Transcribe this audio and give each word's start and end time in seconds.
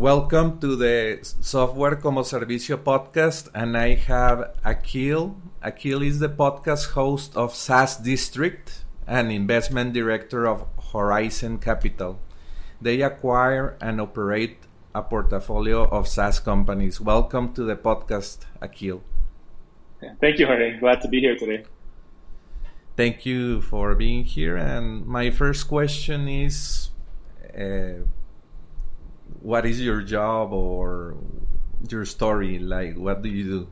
Welcome 0.00 0.60
to 0.60 0.76
the 0.76 1.18
Software 1.20 1.96
como 1.96 2.22
Servicio 2.22 2.78
podcast, 2.78 3.50
and 3.54 3.76
I 3.76 3.96
have 3.96 4.56
Akil. 4.64 5.36
Akil 5.60 6.00
is 6.00 6.20
the 6.20 6.30
podcast 6.30 6.92
host 6.92 7.36
of 7.36 7.54
SaaS 7.54 7.98
District 7.98 8.82
and 9.06 9.30
investment 9.30 9.92
director 9.92 10.48
of 10.48 10.64
Horizon 10.94 11.58
Capital. 11.58 12.18
They 12.80 13.02
acquire 13.02 13.76
and 13.78 14.00
operate 14.00 14.64
a 14.94 15.02
portfolio 15.02 15.84
of 15.84 16.08
SaaS 16.08 16.40
companies. 16.40 16.98
Welcome 16.98 17.52
to 17.52 17.64
the 17.64 17.76
podcast, 17.76 18.46
Akil. 18.62 19.02
Thank 20.18 20.38
you, 20.38 20.46
Jorge. 20.46 20.78
Glad 20.80 21.02
to 21.02 21.08
be 21.08 21.20
here 21.20 21.36
today. 21.36 21.64
Thank 22.96 23.26
you 23.26 23.60
for 23.60 23.94
being 23.94 24.24
here. 24.24 24.56
And 24.56 25.04
my 25.04 25.28
first 25.28 25.68
question 25.68 26.26
is. 26.26 26.88
Uh, 27.52 28.08
what 29.40 29.66
is 29.66 29.80
your 29.80 30.02
job 30.02 30.52
or 30.52 31.16
your 31.88 32.04
story? 32.04 32.58
Like 32.58 32.96
what 32.96 33.22
do 33.22 33.28
you 33.28 33.44
do? 33.44 33.68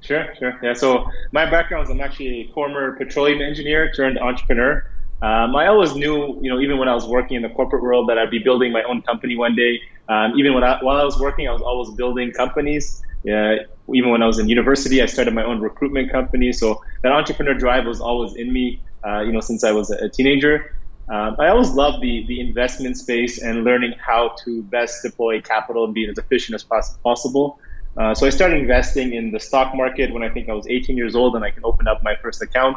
Sure 0.00 0.34
sure. 0.38 0.58
Yeah 0.62 0.74
so 0.74 1.04
my 1.32 1.48
background 1.48 1.84
is 1.84 1.90
i'm 1.90 2.00
actually 2.00 2.40
a 2.42 2.52
former 2.52 2.96
petroleum 2.96 3.40
engineer 3.40 3.92
turned 3.92 4.18
entrepreneur. 4.18 4.84
Um, 5.22 5.54
i 5.54 5.68
always 5.68 5.94
knew 5.94 6.38
you 6.42 6.50
know 6.50 6.58
even 6.60 6.78
when 6.78 6.88
i 6.88 6.94
was 6.94 7.06
working 7.06 7.36
in 7.36 7.42
the 7.42 7.50
corporate 7.50 7.82
world 7.82 8.08
that 8.08 8.18
i'd 8.18 8.30
be 8.30 8.40
building 8.40 8.72
my 8.72 8.82
own 8.82 9.02
company 9.02 9.36
one 9.36 9.54
day. 9.54 9.80
Um, 10.08 10.32
even 10.36 10.54
when 10.54 10.64
I, 10.64 10.78
while 10.82 10.96
i 10.96 11.04
was 11.04 11.18
working 11.20 11.48
i 11.48 11.52
was 11.52 11.62
always 11.62 11.90
building 11.96 12.32
companies. 12.32 13.00
Yeah, 13.22 13.58
even 13.94 14.10
when 14.10 14.22
i 14.22 14.26
was 14.26 14.40
in 14.40 14.48
university 14.48 15.00
i 15.00 15.06
started 15.06 15.32
my 15.34 15.44
own 15.44 15.60
recruitment 15.60 16.10
company. 16.10 16.52
So 16.52 16.82
that 17.02 17.12
entrepreneur 17.12 17.54
drive 17.54 17.86
was 17.86 18.00
always 18.00 18.34
in 18.34 18.52
me 18.52 18.82
uh, 19.06 19.20
you 19.20 19.30
know 19.30 19.40
since 19.40 19.62
i 19.62 19.70
was 19.70 19.90
a 19.90 20.08
teenager 20.08 20.74
um, 21.08 21.36
I 21.38 21.48
always 21.48 21.70
love 21.70 22.00
the, 22.00 22.24
the 22.26 22.40
investment 22.40 22.96
space 22.96 23.42
and 23.42 23.64
learning 23.64 23.94
how 23.98 24.34
to 24.44 24.62
best 24.62 25.02
deploy 25.02 25.40
capital 25.40 25.84
and 25.84 25.92
be 25.92 26.08
as 26.08 26.16
efficient 26.16 26.54
as 26.54 26.64
possible. 27.02 27.58
Uh, 27.96 28.14
so 28.14 28.26
I 28.26 28.30
started 28.30 28.58
investing 28.58 29.12
in 29.12 29.32
the 29.32 29.40
stock 29.40 29.74
market 29.74 30.12
when 30.12 30.22
I 30.22 30.30
think 30.30 30.48
I 30.48 30.54
was 30.54 30.66
18 30.66 30.96
years 30.96 31.14
old 31.14 31.34
and 31.34 31.44
I 31.44 31.50
can 31.50 31.64
open 31.64 31.88
up 31.88 32.02
my 32.02 32.14
first 32.22 32.40
account. 32.40 32.76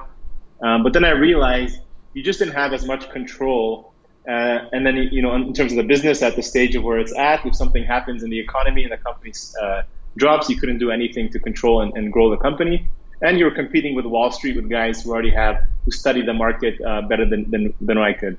Um, 0.62 0.84
but 0.84 0.94
then 0.94 1.06
I 1.06 1.12
realized 1.12 1.80
you 2.14 2.24
just 2.24 2.40
didn't 2.40 2.56
have 2.56 2.74
as 2.74 2.86
much 2.86 3.10
control. 3.12 3.94
Uh, 4.28 4.68
and 4.74 4.86
then, 4.86 4.96
you 4.96 5.22
know, 5.22 5.36
in 5.36 5.54
terms 5.54 5.72
of 5.72 5.78
the 5.78 5.84
business 5.84 6.24
at 6.24 6.36
the 6.36 6.42
stage 6.42 6.76
of 6.76 6.84
where 6.84 6.98
it's 6.98 7.16
at, 7.16 7.46
if 7.46 7.56
something 7.56 7.84
happens 7.84 8.24
in 8.24 8.30
the 8.30 8.40
economy 8.40 8.84
and 8.84 8.92
the 8.92 8.98
company 8.98 9.32
uh, 9.62 9.84
drops, 10.18 10.50
you 10.50 10.58
couldn't 10.58 10.80
do 10.80 10.90
anything 10.90 11.30
to 11.30 11.40
control 11.40 11.82
and, 11.82 11.96
and 11.96 12.12
grow 12.12 12.32
the 12.32 12.38
company 12.38 12.88
and 13.22 13.38
you're 13.40 13.52
competing 13.52 13.96
with 13.96 14.06
Wall 14.06 14.32
Street 14.32 14.56
with 14.56 14.70
guys 14.70 15.04
who 15.04 15.12
already 15.12 15.32
have 15.32 15.58
who 15.86 15.92
study 15.92 16.22
the 16.22 16.34
market 16.34 16.80
uh, 16.82 17.02
better 17.04 17.26
than, 17.28 17.50
than 17.52 17.74
than 17.82 17.98
I 17.98 18.14
could. 18.14 18.38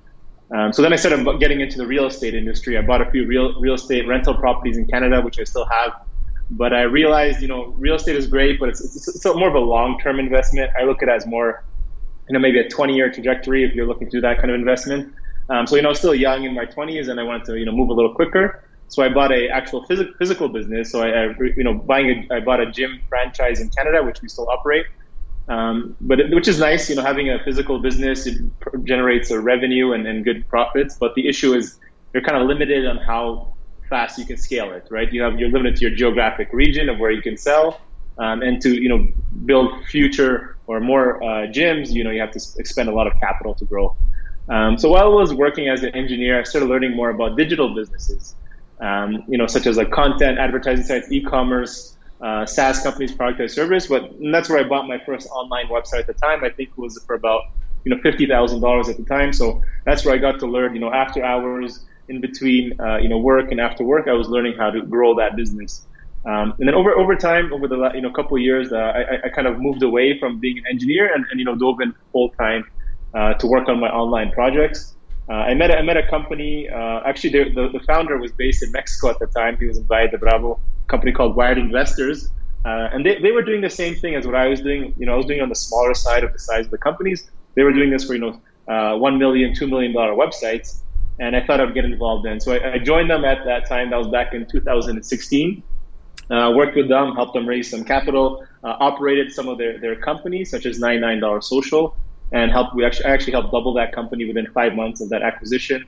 Um, 0.50 0.72
so 0.72 0.80
then 0.82 0.92
I 0.92 0.96
started 0.96 1.40
getting 1.40 1.60
into 1.60 1.76
the 1.76 1.86
real 1.86 2.06
estate 2.06 2.34
industry. 2.34 2.78
I 2.78 2.82
bought 2.82 3.00
a 3.00 3.10
few 3.10 3.26
real 3.26 3.58
real 3.60 3.74
estate 3.74 4.06
rental 4.06 4.34
properties 4.34 4.76
in 4.76 4.86
Canada, 4.86 5.20
which 5.20 5.38
I 5.40 5.44
still 5.44 5.66
have. 5.66 5.92
But 6.48 6.72
I 6.72 6.82
realized, 6.82 7.42
you 7.42 7.48
know, 7.48 7.74
real 7.76 7.96
estate 7.96 8.14
is 8.14 8.28
great, 8.28 8.60
but 8.60 8.68
it's, 8.68 8.80
it's, 8.80 9.08
it's 9.08 9.24
more 9.24 9.48
of 9.48 9.54
a 9.54 9.58
long 9.58 9.98
term 9.98 10.20
investment. 10.20 10.70
I 10.78 10.84
look 10.84 11.02
at 11.02 11.08
it 11.08 11.12
as 11.12 11.26
more, 11.26 11.64
you 12.28 12.34
know, 12.34 12.38
maybe 12.38 12.60
a 12.60 12.68
20 12.68 12.94
year 12.94 13.10
trajectory 13.10 13.64
if 13.64 13.74
you're 13.74 13.86
looking 13.86 14.08
to 14.08 14.16
do 14.18 14.20
that 14.20 14.36
kind 14.36 14.50
of 14.50 14.54
investment. 14.54 15.12
Um, 15.48 15.66
so 15.66 15.76
you 15.76 15.82
know, 15.82 15.92
still 15.92 16.14
young 16.14 16.44
in 16.44 16.54
my 16.54 16.66
20s, 16.66 17.08
and 17.08 17.20
I 17.20 17.22
wanted 17.22 17.44
to 17.46 17.58
you 17.58 17.64
know 17.64 17.72
move 17.72 17.88
a 17.90 17.92
little 17.92 18.14
quicker. 18.14 18.65
So 18.88 19.02
I 19.02 19.08
bought 19.08 19.32
a 19.32 19.48
actual 19.48 19.84
phys- 19.86 20.14
physical 20.18 20.48
business. 20.48 20.90
So 20.92 21.02
I, 21.02 21.08
I, 21.08 21.34
you 21.56 21.64
know, 21.64 21.74
buying 21.74 22.26
a, 22.30 22.36
I 22.36 22.40
bought 22.40 22.60
a 22.60 22.70
gym 22.70 23.00
franchise 23.08 23.60
in 23.60 23.70
Canada, 23.70 24.02
which 24.04 24.22
we 24.22 24.28
still 24.28 24.48
operate. 24.48 24.86
Um, 25.48 25.96
but 26.00 26.18
it, 26.20 26.34
which 26.34 26.48
is 26.48 26.58
nice, 26.58 26.88
you 26.90 26.96
know, 26.96 27.02
having 27.02 27.30
a 27.30 27.38
physical 27.44 27.78
business 27.80 28.26
it 28.26 28.36
generates 28.82 29.30
a 29.30 29.40
revenue 29.40 29.92
and, 29.92 30.06
and 30.06 30.24
good 30.24 30.48
profits. 30.48 30.96
But 30.98 31.14
the 31.14 31.28
issue 31.28 31.54
is 31.54 31.78
you're 32.12 32.22
kind 32.22 32.40
of 32.40 32.48
limited 32.48 32.86
on 32.86 32.96
how 32.98 33.54
fast 33.88 34.18
you 34.18 34.26
can 34.26 34.36
scale 34.36 34.72
it, 34.72 34.86
right? 34.90 35.12
You 35.12 35.22
have 35.22 35.38
you're 35.38 35.50
limited 35.50 35.76
to 35.76 35.82
your 35.86 35.94
geographic 35.94 36.52
region 36.52 36.88
of 36.88 36.98
where 36.98 37.12
you 37.12 37.22
can 37.22 37.36
sell, 37.36 37.80
um, 38.18 38.42
and 38.42 38.60
to 38.62 38.70
you 38.70 38.88
know 38.88 39.06
build 39.44 39.84
future 39.86 40.56
or 40.66 40.80
more 40.80 41.22
uh, 41.22 41.46
gyms, 41.46 41.90
you 41.90 42.02
know, 42.02 42.10
you 42.10 42.20
have 42.20 42.32
to 42.32 42.40
expend 42.58 42.88
a 42.88 42.92
lot 42.92 43.06
of 43.06 43.12
capital 43.20 43.54
to 43.54 43.64
grow. 43.64 43.94
Um, 44.48 44.76
so 44.78 44.90
while 44.90 45.04
I 45.04 45.14
was 45.14 45.32
working 45.32 45.68
as 45.68 45.84
an 45.84 45.94
engineer, 45.94 46.40
I 46.40 46.42
started 46.42 46.68
learning 46.68 46.96
more 46.96 47.10
about 47.10 47.36
digital 47.36 47.72
businesses 47.72 48.34
um, 48.80 49.24
you 49.28 49.38
know, 49.38 49.46
such 49.46 49.66
as 49.66 49.76
like 49.76 49.90
content, 49.90 50.38
advertising 50.38 50.84
sites, 50.84 51.10
e-commerce, 51.10 51.96
uh, 52.20 52.46
SaaS 52.46 52.82
companies, 52.82 53.12
product 53.14 53.40
as 53.40 53.54
service. 53.54 53.86
But 53.86 54.10
that's 54.32 54.48
where 54.48 54.58
I 54.58 54.68
bought 54.68 54.86
my 54.86 54.98
first 55.04 55.28
online 55.30 55.66
website 55.68 56.00
at 56.00 56.06
the 56.06 56.14
time. 56.14 56.44
I 56.44 56.50
think 56.50 56.70
it 56.70 56.78
was 56.78 57.02
for 57.06 57.14
about 57.14 57.42
you 57.84 57.94
know 57.94 58.00
fifty 58.02 58.26
thousand 58.26 58.60
dollars 58.60 58.88
at 58.88 58.96
the 58.96 59.04
time. 59.04 59.32
So 59.32 59.62
that's 59.84 60.04
where 60.04 60.14
I 60.14 60.18
got 60.18 60.38
to 60.40 60.46
learn. 60.46 60.74
You 60.74 60.80
know, 60.80 60.92
after 60.92 61.24
hours, 61.24 61.84
in 62.08 62.20
between, 62.20 62.78
uh, 62.80 62.98
you 62.98 63.08
know, 63.08 63.18
work 63.18 63.50
and 63.50 63.60
after 63.60 63.84
work, 63.84 64.08
I 64.08 64.12
was 64.12 64.28
learning 64.28 64.54
how 64.58 64.70
to 64.70 64.82
grow 64.82 65.14
that 65.16 65.36
business. 65.36 65.86
Um, 66.24 66.54
and 66.58 66.68
then 66.68 66.74
over 66.74 66.92
over 66.92 67.14
time, 67.14 67.52
over 67.52 67.68
the 67.68 67.90
you 67.94 68.00
know 68.00 68.10
couple 68.10 68.36
of 68.36 68.42
years, 68.42 68.72
uh, 68.72 68.76
I, 68.76 69.26
I 69.26 69.28
kind 69.28 69.46
of 69.46 69.60
moved 69.60 69.82
away 69.82 70.18
from 70.18 70.40
being 70.40 70.58
an 70.58 70.64
engineer 70.68 71.12
and, 71.14 71.24
and 71.30 71.38
you 71.38 71.46
know 71.46 71.54
dove 71.54 71.80
in 71.80 71.94
full 72.10 72.30
time 72.30 72.64
uh, 73.14 73.34
to 73.34 73.46
work 73.46 73.68
on 73.68 73.78
my 73.78 73.88
online 73.88 74.32
projects. 74.32 74.95
Uh, 75.28 75.32
I 75.32 75.54
met 75.54 75.70
a, 75.70 75.78
I 75.78 75.82
met 75.82 75.96
a 75.96 76.06
company. 76.08 76.68
Uh, 76.68 77.00
actually, 77.04 77.30
the, 77.30 77.68
the 77.72 77.80
founder 77.86 78.16
was 78.18 78.32
based 78.32 78.62
in 78.62 78.70
Mexico 78.72 79.10
at 79.10 79.18
the 79.18 79.26
time. 79.26 79.56
He 79.58 79.66
was 79.66 79.78
in 79.78 79.84
Valle 79.84 80.08
de 80.08 80.18
Bravo, 80.18 80.60
a 80.84 80.88
company 80.88 81.12
called 81.12 81.34
Wired 81.34 81.58
Investors, 81.58 82.30
uh, 82.64 82.90
and 82.92 83.04
they, 83.04 83.18
they 83.20 83.32
were 83.32 83.42
doing 83.42 83.60
the 83.60 83.70
same 83.70 83.96
thing 83.96 84.14
as 84.14 84.24
what 84.24 84.36
I 84.36 84.46
was 84.46 84.60
doing. 84.60 84.94
You 84.96 85.06
know, 85.06 85.14
I 85.14 85.16
was 85.16 85.26
doing 85.26 85.40
on 85.40 85.48
the 85.48 85.56
smaller 85.56 85.94
side 85.94 86.22
of 86.22 86.32
the 86.32 86.38
size 86.38 86.66
of 86.66 86.70
the 86.70 86.78
companies. 86.78 87.28
They 87.54 87.64
were 87.64 87.72
doing 87.72 87.90
this 87.90 88.04
for 88.04 88.14
you 88.14 88.20
know 88.20 88.40
uh, 88.72 88.98
one 88.98 89.18
million, 89.18 89.54
two 89.54 89.66
million 89.66 89.92
dollar 89.92 90.14
websites, 90.14 90.82
and 91.18 91.34
I 91.34 91.44
thought 91.44 91.60
I'd 91.60 91.74
get 91.74 91.84
involved 91.84 92.26
in. 92.26 92.40
So 92.40 92.52
I, 92.52 92.74
I 92.74 92.78
joined 92.78 93.10
them 93.10 93.24
at 93.24 93.44
that 93.46 93.68
time. 93.68 93.90
That 93.90 93.98
was 93.98 94.08
back 94.08 94.32
in 94.32 94.46
2016. 94.46 95.62
Uh, 96.28 96.52
worked 96.56 96.76
with 96.76 96.88
them, 96.88 97.14
helped 97.14 97.34
them 97.34 97.46
raise 97.46 97.70
some 97.70 97.84
capital, 97.84 98.44
uh, 98.64 98.74
operated 98.80 99.32
some 99.32 99.48
of 99.48 99.58
their, 99.58 99.78
their 99.78 99.94
companies, 99.94 100.50
such 100.50 100.66
as 100.66 100.80
$99 100.80 101.42
Social, 101.44 101.96
and 102.32 102.50
helped. 102.50 102.74
We 102.74 102.84
actually 102.84 103.06
actually 103.06 103.32
helped 103.32 103.52
double 103.52 103.74
that 103.74 103.92
company 103.92 104.26
within 104.26 104.46
five 104.52 104.74
months 104.74 105.00
of 105.00 105.08
that 105.10 105.22
acquisition, 105.22 105.86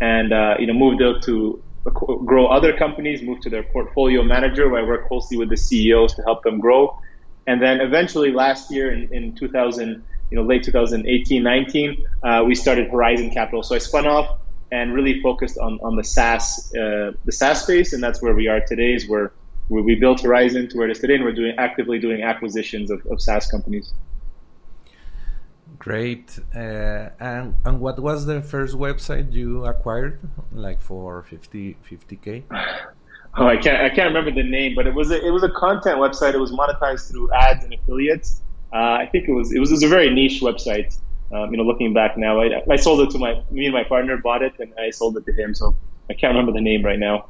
and 0.00 0.32
uh, 0.32 0.56
you 0.58 0.66
know 0.66 0.74
moved 0.74 1.02
out 1.02 1.22
to 1.22 1.62
grow 1.92 2.46
other 2.46 2.76
companies, 2.76 3.22
moved 3.22 3.42
to 3.42 3.50
their 3.50 3.62
portfolio 3.62 4.22
manager, 4.22 4.68
where 4.68 4.84
I 4.84 4.86
work 4.86 5.08
closely 5.08 5.36
with 5.36 5.50
the 5.50 5.56
CEOs 5.56 6.14
to 6.14 6.22
help 6.22 6.42
them 6.42 6.58
grow, 6.58 6.98
and 7.46 7.62
then 7.62 7.80
eventually 7.80 8.32
last 8.32 8.70
year 8.70 8.92
in, 8.92 9.12
in 9.12 9.34
2000, 9.36 10.04
you 10.30 10.36
know 10.36 10.42
late 10.42 10.64
2018, 10.64 11.42
19, 11.42 12.04
uh, 12.22 12.42
we 12.46 12.54
started 12.54 12.90
Horizon 12.90 13.30
Capital. 13.30 13.62
So 13.62 13.74
I 13.74 13.78
spun 13.78 14.06
off 14.06 14.40
and 14.72 14.94
really 14.94 15.20
focused 15.22 15.58
on 15.58 15.78
on 15.82 15.96
the 15.96 16.04
SaaS 16.04 16.72
uh, 16.74 17.12
the 17.24 17.32
SaaS 17.32 17.62
space, 17.62 17.92
and 17.92 18.02
that's 18.02 18.20
where 18.20 18.34
we 18.34 18.48
are 18.48 18.60
today. 18.60 18.92
Is 18.94 19.08
where 19.08 19.32
we 19.68 19.94
built 19.96 20.20
Horizon 20.20 20.68
to 20.68 20.78
where 20.78 20.88
it 20.88 20.92
is 20.92 21.00
today, 21.00 21.14
and 21.14 21.24
we're 21.24 21.32
doing 21.32 21.54
actively 21.58 21.98
doing 21.98 22.22
acquisitions 22.22 22.90
of, 22.90 23.04
of 23.06 23.20
SaaS 23.20 23.48
companies. 23.48 23.92
Great. 25.86 26.40
Uh, 26.52 27.10
and 27.20 27.54
and 27.64 27.78
what 27.78 28.00
was 28.00 28.26
the 28.26 28.42
first 28.42 28.74
website 28.74 29.32
you 29.32 29.64
acquired, 29.64 30.18
like 30.50 30.80
for 30.80 31.22
50 31.22 31.76
50k? 31.88 32.42
Oh, 33.38 33.46
I 33.46 33.58
can't 33.58 33.82
I 33.82 33.90
can't 33.94 34.08
remember 34.08 34.30
the 34.30 34.48
name, 34.48 34.74
but 34.74 34.86
it 34.86 34.94
was 34.94 35.10
a, 35.10 35.22
it 35.22 35.30
was 35.30 35.42
a 35.42 35.50
content 35.50 35.98
website. 35.98 36.32
It 36.32 36.38
was 36.38 36.52
monetized 36.52 37.10
through 37.10 37.30
ads 37.34 37.64
and 37.64 37.74
affiliates. 37.74 38.40
Uh, 38.72 39.02
I 39.02 39.10
think 39.12 39.28
it 39.28 39.32
was, 39.32 39.52
it 39.52 39.58
was 39.60 39.68
it 39.70 39.74
was 39.74 39.82
a 39.82 39.88
very 39.88 40.08
niche 40.08 40.40
website. 40.40 40.98
Um, 41.30 41.50
you 41.50 41.58
know, 41.58 41.64
looking 41.64 41.92
back 41.92 42.16
now, 42.16 42.40
I, 42.40 42.62
I 42.70 42.76
sold 42.76 43.00
it 43.02 43.10
to 43.10 43.18
my 43.18 43.42
me 43.50 43.66
and 43.66 43.74
my 43.74 43.84
partner 43.84 44.16
bought 44.16 44.42
it, 44.42 44.54
and 44.58 44.72
I 44.80 44.88
sold 44.88 45.18
it 45.18 45.26
to 45.26 45.32
him. 45.34 45.54
So 45.54 45.76
I 46.08 46.14
can't 46.14 46.30
remember 46.34 46.52
the 46.52 46.62
name 46.62 46.82
right 46.82 46.98
now. 46.98 47.28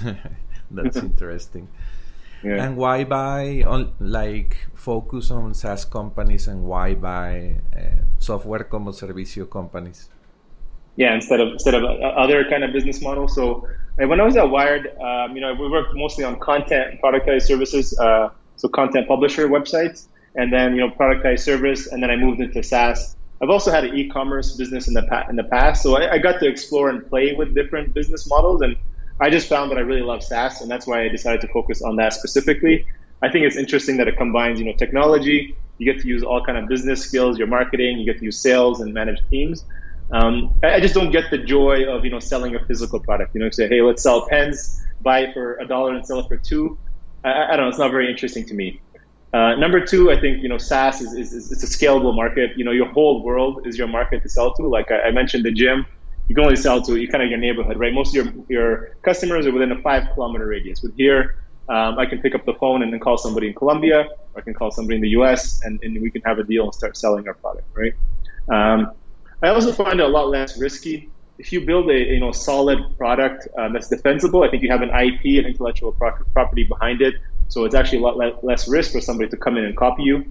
That's 0.70 0.96
interesting. 0.96 1.68
Yeah. 2.46 2.62
And 2.62 2.76
why 2.76 3.02
buy 3.02 3.64
on 3.66 3.90
like 3.98 4.56
focus 4.74 5.32
on 5.32 5.52
SaaS 5.52 5.84
companies 5.84 6.46
and 6.46 6.62
why 6.62 6.94
buy 6.94 7.56
uh, 7.74 8.06
software 8.18 8.62
como 8.62 8.92
servicio 8.92 9.50
companies? 9.50 10.08
Yeah, 10.94 11.12
instead 11.14 11.40
of 11.40 11.54
instead 11.54 11.74
of 11.74 11.82
other 11.82 12.48
kind 12.48 12.62
of 12.62 12.72
business 12.72 13.02
models. 13.02 13.34
So 13.34 13.66
when 13.96 14.20
I 14.20 14.24
was 14.24 14.36
at 14.36 14.48
Wired, 14.48 14.96
um, 15.02 15.34
you 15.34 15.40
know, 15.40 15.54
we 15.54 15.68
worked 15.68 15.94
mostly 15.94 16.22
on 16.22 16.38
content, 16.38 17.00
productized 17.02 17.42
services, 17.42 17.98
uh, 17.98 18.30
so 18.54 18.68
content 18.68 19.08
publisher 19.08 19.48
websites, 19.48 20.06
and 20.36 20.52
then 20.52 20.76
you 20.76 20.82
know 20.86 20.90
productized 20.90 21.40
service, 21.40 21.88
and 21.88 22.00
then 22.00 22.10
I 22.10 22.16
moved 22.16 22.40
into 22.40 22.62
SaaS. 22.62 23.16
I've 23.42 23.50
also 23.50 23.72
had 23.72 23.84
an 23.84 23.96
e-commerce 23.96 24.56
business 24.56 24.86
in 24.86 24.94
the 24.94 25.02
pa- 25.02 25.26
in 25.28 25.34
the 25.34 25.44
past, 25.44 25.82
so 25.82 25.96
I, 25.96 26.12
I 26.14 26.18
got 26.18 26.38
to 26.40 26.46
explore 26.46 26.90
and 26.90 27.04
play 27.08 27.34
with 27.34 27.56
different 27.56 27.92
business 27.92 28.28
models, 28.28 28.62
and 28.62 28.76
I 29.20 29.30
just 29.30 29.48
found 29.48 29.70
that 29.70 29.78
I 29.78 29.80
really 29.80 30.02
love 30.02 30.22
SaaS, 30.22 30.60
and 30.60 30.70
that's 30.70 30.86
why 30.86 31.02
I 31.04 31.08
decided 31.08 31.40
to 31.42 31.48
focus 31.48 31.82
on 31.82 31.96
that 31.96 32.12
specifically. 32.12 32.86
I 33.22 33.30
think 33.30 33.46
it's 33.46 33.56
interesting 33.56 33.96
that 33.96 34.08
it 34.08 34.16
combines, 34.16 34.58
you 34.58 34.66
know, 34.66 34.74
technology. 34.74 35.56
You 35.78 35.92
get 35.92 36.02
to 36.02 36.08
use 36.08 36.22
all 36.22 36.44
kind 36.44 36.58
of 36.58 36.68
business 36.68 37.02
skills, 37.02 37.38
your 37.38 37.46
marketing. 37.46 37.98
You 37.98 38.04
get 38.04 38.18
to 38.18 38.24
use 38.24 38.38
sales 38.38 38.80
and 38.80 38.92
manage 38.92 39.20
teams. 39.30 39.64
Um, 40.10 40.54
I, 40.62 40.80
just 40.80 40.94
don't 40.94 41.10
get 41.10 41.30
the 41.30 41.38
joy 41.38 41.84
of 41.84 42.04
you 42.04 42.10
know 42.10 42.20
selling 42.20 42.54
a 42.54 42.64
physical 42.64 43.00
product. 43.00 43.34
You 43.34 43.40
know, 43.40 43.50
say, 43.50 43.68
hey, 43.68 43.82
let's 43.82 44.02
sell 44.02 44.26
pens, 44.28 44.84
buy 45.02 45.20
it 45.20 45.34
for 45.34 45.56
a 45.56 45.66
dollar 45.66 45.94
and 45.94 46.06
sell 46.06 46.20
it 46.20 46.28
for 46.28 46.36
two. 46.36 46.78
I, 47.24 47.52
I, 47.52 47.56
don't 47.56 47.64
know. 47.64 47.68
It's 47.68 47.78
not 47.78 47.90
very 47.90 48.10
interesting 48.10 48.46
to 48.46 48.54
me. 48.54 48.80
Uh, 49.32 49.56
number 49.56 49.84
two, 49.84 50.12
I 50.12 50.20
think 50.20 50.42
you 50.42 50.48
know 50.48 50.58
SaaS 50.58 51.00
is, 51.00 51.12
is, 51.12 51.32
is, 51.32 51.52
it's 51.52 51.64
a 51.64 51.66
scalable 51.66 52.14
market. 52.14 52.56
You 52.56 52.64
know, 52.64 52.70
your 52.70 52.86
whole 52.92 53.22
world 53.22 53.66
is 53.66 53.76
your 53.76 53.88
market 53.88 54.22
to 54.22 54.28
sell 54.28 54.54
to. 54.54 54.68
Like 54.68 54.90
I, 54.92 55.08
I 55.08 55.10
mentioned, 55.10 55.44
the 55.44 55.52
gym, 55.52 55.86
you 56.28 56.34
can 56.34 56.44
only 56.44 56.56
sell 56.56 56.82
to 56.82 56.96
you 56.96 57.08
kind 57.08 57.22
of 57.22 57.30
your 57.30 57.38
neighborhood, 57.38 57.78
right? 57.78 57.92
Most 57.92 58.16
of 58.16 58.24
your 58.24 58.34
your 58.48 58.88
customers 59.04 59.46
are 59.46 59.52
within 59.52 59.72
a 59.72 59.80
five 59.82 60.04
kilometer 60.14 60.46
radius. 60.46 60.80
With 60.82 60.94
here, 60.96 61.34
um, 61.68 61.98
I 61.98 62.06
can 62.06 62.20
pick 62.20 62.34
up 62.34 62.44
the 62.44 62.54
phone 62.54 62.82
and 62.82 62.92
then 62.92 63.00
call 63.00 63.16
somebody 63.18 63.48
in 63.48 63.54
Colombia, 63.54 64.06
or 64.34 64.40
I 64.40 64.40
can 64.40 64.54
call 64.54 64.70
somebody 64.70 64.96
in 64.96 65.02
the 65.02 65.10
U.S. 65.10 65.60
and, 65.64 65.80
and 65.82 66.00
we 66.00 66.10
can 66.10 66.22
have 66.22 66.38
a 66.38 66.44
deal 66.44 66.64
and 66.64 66.74
start 66.74 66.96
selling 66.96 67.26
our 67.28 67.34
product, 67.34 67.68
right? 67.76 67.92
Um, 68.52 68.92
I 69.42 69.48
also 69.48 69.72
find 69.72 70.00
it 70.00 70.04
a 70.04 70.08
lot 70.08 70.28
less 70.28 70.58
risky. 70.58 71.12
If 71.38 71.52
you 71.52 71.66
build 71.66 71.90
a 71.90 71.98
you 71.98 72.20
know 72.20 72.32
solid 72.32 72.78
product 72.96 73.48
um, 73.58 73.72
that's 73.72 73.88
defensible, 73.88 74.42
I 74.42 74.50
think 74.50 74.62
you 74.62 74.70
have 74.70 74.82
an 74.82 74.90
IP 74.90 75.44
an 75.44 75.46
intellectual 75.46 75.92
pro- 75.92 76.12
property 76.32 76.64
behind 76.64 77.02
it, 77.02 77.14
so 77.48 77.64
it's 77.64 77.74
actually 77.74 77.98
a 77.98 78.02
lot 78.02 78.16
le- 78.16 78.38
less 78.42 78.68
risk 78.68 78.92
for 78.92 79.00
somebody 79.00 79.28
to 79.30 79.36
come 79.36 79.56
in 79.56 79.64
and 79.64 79.76
copy 79.76 80.02
you. 80.04 80.24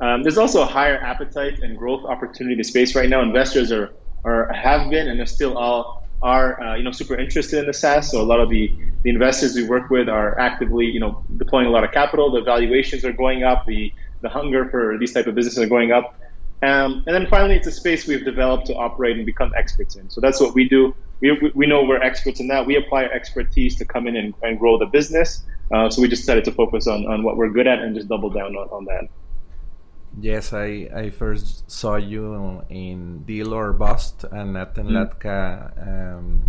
Um, 0.00 0.22
there's 0.22 0.38
also 0.38 0.62
a 0.62 0.66
higher 0.66 0.96
appetite 0.96 1.58
and 1.60 1.76
growth 1.76 2.04
opportunity 2.04 2.52
in 2.52 2.58
the 2.58 2.64
space 2.64 2.94
right 2.94 3.08
now. 3.08 3.20
Investors 3.20 3.72
are, 3.72 3.90
are 4.24 4.52
have 4.52 4.90
been 4.90 5.08
and 5.08 5.20
are 5.20 5.26
still 5.26 5.56
all 5.56 6.02
are 6.22 6.60
uh, 6.60 6.76
you 6.76 6.82
know 6.82 6.90
super 6.90 7.16
interested 7.16 7.58
in 7.58 7.66
the 7.66 7.74
SaaS. 7.74 8.10
So 8.10 8.20
a 8.20 8.24
lot 8.24 8.40
of 8.40 8.50
the, 8.50 8.70
the 9.04 9.10
investors 9.10 9.54
we 9.54 9.64
work 9.64 9.90
with 9.90 10.08
are 10.08 10.38
actively 10.38 10.86
you 10.86 11.00
know 11.00 11.24
deploying 11.36 11.66
a 11.66 11.70
lot 11.70 11.84
of 11.84 11.92
capital. 11.92 12.30
The 12.30 12.42
valuations 12.42 13.04
are 13.04 13.12
going 13.12 13.44
up. 13.44 13.64
The 13.66 13.92
the 14.22 14.28
hunger 14.28 14.68
for 14.68 14.98
these 14.98 15.12
type 15.12 15.26
of 15.26 15.34
businesses 15.34 15.62
are 15.62 15.68
going 15.68 15.92
up. 15.92 16.14
Um, 16.60 17.04
and 17.06 17.14
then 17.14 17.26
finally, 17.28 17.54
it's 17.54 17.68
a 17.68 17.72
space 17.72 18.06
we've 18.06 18.24
developed 18.24 18.66
to 18.66 18.74
operate 18.74 19.16
and 19.16 19.24
become 19.24 19.52
experts 19.56 19.94
in. 19.94 20.10
So 20.10 20.20
that's 20.20 20.40
what 20.40 20.54
we 20.54 20.68
do. 20.68 20.94
We, 21.20 21.52
we 21.54 21.66
know 21.66 21.84
we're 21.84 22.02
experts 22.02 22.40
in 22.40 22.48
that. 22.48 22.66
We 22.66 22.76
apply 22.76 23.04
expertise 23.04 23.76
to 23.76 23.84
come 23.84 24.08
in 24.08 24.16
and, 24.16 24.34
and 24.42 24.58
grow 24.58 24.76
the 24.78 24.86
business. 24.86 25.44
Uh, 25.72 25.88
so 25.88 26.02
we 26.02 26.08
just 26.08 26.22
decided 26.22 26.44
to 26.46 26.52
focus 26.52 26.86
on, 26.86 27.06
on 27.06 27.22
what 27.22 27.36
we're 27.36 27.50
good 27.50 27.66
at 27.66 27.78
and 27.78 27.94
just 27.94 28.08
double 28.08 28.30
down 28.30 28.56
on, 28.56 28.68
on 28.70 28.84
that. 28.86 29.08
Yes, 30.20 30.52
I, 30.52 30.90
I 30.94 31.10
first 31.10 31.70
saw 31.70 31.96
you 31.96 32.64
in 32.68 33.22
Deal 33.24 33.54
or 33.54 33.72
Bust 33.72 34.24
and 34.24 34.56
at 34.56 34.74
Enlatka, 34.74 35.74
mm-hmm. 35.78 36.18
um, 36.18 36.42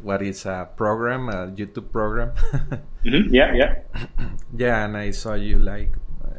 what 0.00 0.22
is 0.22 0.46
a 0.46 0.68
program, 0.76 1.28
a 1.28 1.48
YouTube 1.48 1.92
program. 1.92 2.32
mm-hmm. 3.04 3.34
Yeah, 3.34 3.52
yeah. 3.54 3.74
yeah, 4.56 4.84
and 4.84 4.96
I 4.96 5.10
saw 5.10 5.34
you 5.34 5.58
like 5.58 5.92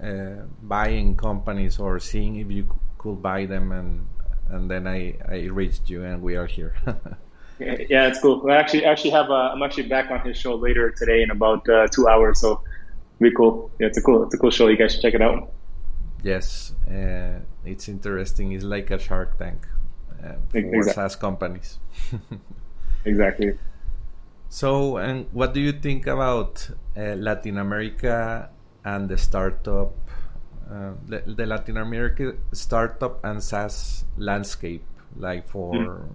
uh, 0.04 0.46
buying 0.62 1.16
companies 1.16 1.78
or 1.80 2.00
seeing 2.00 2.38
if 2.38 2.50
you 2.50 2.68
could 2.98 3.22
buy 3.22 3.46
them, 3.46 3.72
and 3.72 4.08
and 4.50 4.70
then 4.70 4.88
I 4.88 5.16
I 5.30 5.48
reached 5.52 5.90
you, 5.90 6.04
and 6.04 6.22
we 6.22 6.36
are 6.36 6.48
here. 6.48 6.76
yeah, 7.60 8.08
it's 8.08 8.20
cool. 8.20 8.50
I 8.50 8.56
actually 8.56 8.86
actually 8.86 9.12
have 9.12 9.30
a, 9.30 9.54
I'm 9.54 9.62
actually 9.62 9.88
back 9.88 10.10
on 10.10 10.22
his 10.22 10.38
show 10.38 10.56
later 10.56 10.92
today 10.92 11.22
in 11.22 11.30
about 11.30 11.68
uh, 11.70 11.88
two 11.88 12.08
hours, 12.08 12.40
so 12.40 12.64
be 13.22 13.32
cool. 13.32 13.72
Yeah, 13.80 13.88
it's 13.88 13.98
a 13.98 14.02
cool 14.02 14.24
it's 14.24 14.34
a 14.34 14.38
cool 14.38 14.52
show. 14.52 14.68
You 14.68 14.78
guys 14.78 14.94
should 14.94 15.02
check 15.02 15.14
it 15.14 15.22
out. 15.22 15.54
Yes, 16.24 16.74
uh, 16.88 17.40
it's 17.66 17.90
interesting. 17.90 18.54
It's 18.54 18.64
like 18.64 18.92
a 18.92 18.98
Shark 18.98 19.38
Tank 19.38 19.68
uh, 20.24 20.36
for 20.50 20.58
exactly. 20.58 20.94
SaaS 20.94 21.16
companies. 21.18 21.80
exactly. 23.06 23.60
So, 24.48 24.98
and 24.98 25.28
what 25.34 25.54
do 25.54 25.60
you 25.60 25.74
think 25.74 26.08
about 26.08 26.70
uh, 26.96 27.16
Latin 27.16 27.58
America 27.58 28.50
and 28.86 29.10
the 29.10 29.18
startup, 29.18 29.96
uh, 30.72 30.94
the, 31.06 31.24
the, 31.26 31.46
Latin 31.46 31.76
America 31.76 32.36
startup 32.54 33.26
and 33.26 33.44
SaaS 33.44 34.06
landscape, 34.16 34.86
like 35.18 35.50
for 35.50 35.74
mm. 35.74 36.08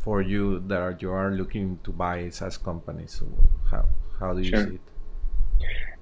for 0.00 0.20
you 0.20 0.60
that 0.66 1.00
you 1.00 1.12
are 1.12 1.30
looking 1.30 1.78
to 1.84 1.92
buy 1.92 2.28
SaaS 2.30 2.56
companies. 2.56 3.20
So 3.20 3.26
how 3.70 3.86
how 4.18 4.32
do 4.34 4.40
you 4.40 4.50
sure. 4.50 4.66
see 4.66 4.74
it? 4.74 4.88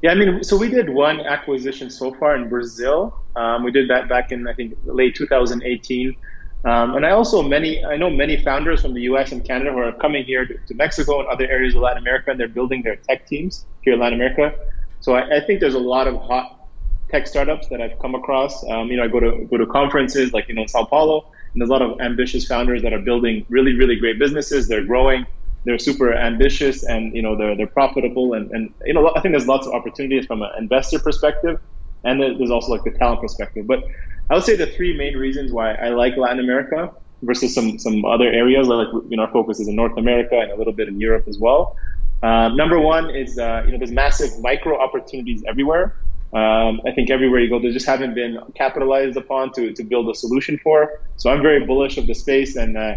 Yeah, 0.03 0.11
I 0.11 0.15
mean, 0.15 0.45
so 0.45 0.57
we 0.57 0.69
did 0.69 0.91
one 0.91 1.21
acquisition 1.21 1.89
so 1.91 2.13
far 2.15 2.37
in 2.37 2.49
Brazil. 2.49 3.19
Um, 3.35 3.65
we 3.65 3.71
did 3.71 3.89
that 3.91 4.09
back 4.09 4.31
in 4.31 4.47
I 4.47 4.53
think 4.53 4.77
late 4.85 5.15
2018. 5.15 6.17
Um, 6.65 6.97
and 6.97 7.07
I 7.07 7.11
also 7.11 7.43
many 7.43 7.85
I 7.85 7.97
know 7.97 8.11
many 8.11 8.43
founders 8.43 8.83
from 8.83 8.93
the 8.93 9.03
U.S. 9.03 9.31
and 9.33 9.45
Canada 9.45 9.73
who 9.73 9.79
are 9.79 9.93
coming 9.93 10.25
here 10.25 10.45
to, 10.45 10.59
to 10.67 10.75
Mexico 10.75 11.21
and 11.21 11.29
other 11.29 11.47
areas 11.47 11.75
of 11.75 11.83
Latin 11.83 11.99
America, 11.99 12.31
and 12.31 12.41
they're 12.41 12.49
building 12.49 12.83
their 12.83 12.97
tech 12.97 13.27
teams 13.27 13.67
here 13.83 13.95
in 13.95 14.01
Latin 14.01 14.21
America. 14.21 14.53
So 15.01 15.15
I, 15.15 15.37
I, 15.37 15.41
think 15.41 15.61
there's 15.61 15.75
a 15.75 15.87
lot 15.95 16.09
of 16.09 16.17
hot 16.23 16.67
tech 17.11 17.27
startups 17.27 17.69
that 17.69 17.81
I've 17.81 17.99
come 18.01 18.15
across. 18.15 18.65
Um, 18.69 18.89
you 18.89 18.97
know, 18.97 19.05
I 19.05 19.09
go 19.09 19.21
to 19.21 19.47
go 19.49 19.57
to 19.57 19.67
conferences 19.67 20.33
like 20.33 20.49
you 20.49 20.55
know 20.55 20.63
in 20.63 20.69
Sao 20.69 20.85
Paulo, 20.85 21.31
and 21.53 21.61
there's 21.61 21.71
a 21.71 21.73
lot 21.73 21.83
of 21.83 22.01
ambitious 22.01 22.47
founders 22.47 22.83
that 22.83 22.93
are 22.93 22.99
building 22.99 23.47
really 23.49 23.75
really 23.75 23.97
great 23.97 24.19
businesses. 24.19 24.67
They're 24.67 24.85
growing. 24.85 25.25
They're 25.67 25.79
super 25.79 26.15
ambitious, 26.15 26.85
and 26.85 27.15
you 27.15 27.23
know 27.23 27.37
they're 27.37 27.57
they're 27.57 27.67
profitable, 27.67 28.33
and 28.33 28.51
and 28.53 28.73
you 28.85 28.95
know 28.95 29.13
I 29.15 29.21
think 29.21 29.33
there's 29.33 29.49
lots 29.49 29.67
of 29.67 29.75
opportunities 29.75 30.25
from 30.25 30.41
an 30.43 30.51
investor 30.59 30.99
perspective, 30.99 31.61
and 32.05 32.23
there's 32.23 32.51
also 32.51 32.73
like 32.73 32.85
the 32.85 32.93
talent 32.93 33.21
perspective. 33.21 33.67
But 33.67 33.85
I 34.31 34.35
would 34.35 34.45
say 34.45 34.57
the 34.57 34.67
three 34.67 34.97
main 34.97 35.17
reasons 35.17 35.53
why 35.53 35.75
I 35.75 35.89
like 35.89 36.17
Latin 36.17 36.41
America 36.41 36.93
versus 37.23 37.55
some 37.55 37.79
some 37.79 38.05
other 38.05 38.31
areas, 38.31 38.69
like 38.69 38.89
you 39.11 39.17
know 39.17 39.25
our 39.25 39.33
focus 39.33 39.61
is 39.61 39.69
in 39.69 39.77
North 39.77 39.99
America 39.99 40.39
and 40.39 40.51
a 40.53 40.57
little 40.57 40.73
bit 40.73 40.89
in 40.89 41.01
Europe 41.01 41.27
as 41.29 41.39
well. 41.39 41.77
Um, 42.23 42.57
number 42.57 42.81
one 42.81 43.11
is 43.11 43.39
uh, 43.39 43.63
you 43.67 43.73
know 43.73 43.79
there's 43.79 43.93
massive 43.93 44.41
micro 44.41 44.81
opportunities 44.81 45.45
everywhere. 45.47 45.97
Um, 46.33 46.81
I 46.85 46.91
think 46.93 47.11
everywhere 47.11 47.41
you 47.41 47.49
go, 47.49 47.59
they 47.59 47.71
just 47.71 47.87
haven't 47.87 48.15
been 48.15 48.39
capitalized 48.55 49.17
upon 49.17 49.53
to, 49.53 49.73
to 49.73 49.85
build 49.85 50.09
a 50.11 50.15
solution 50.15 50.59
for. 50.59 51.01
So 51.17 51.31
I'm 51.31 51.41
very 51.41 51.65
bullish 51.65 51.99
of 51.99 52.07
the 52.07 52.15
space, 52.15 52.57
and 52.57 52.77
uh, 52.77 52.97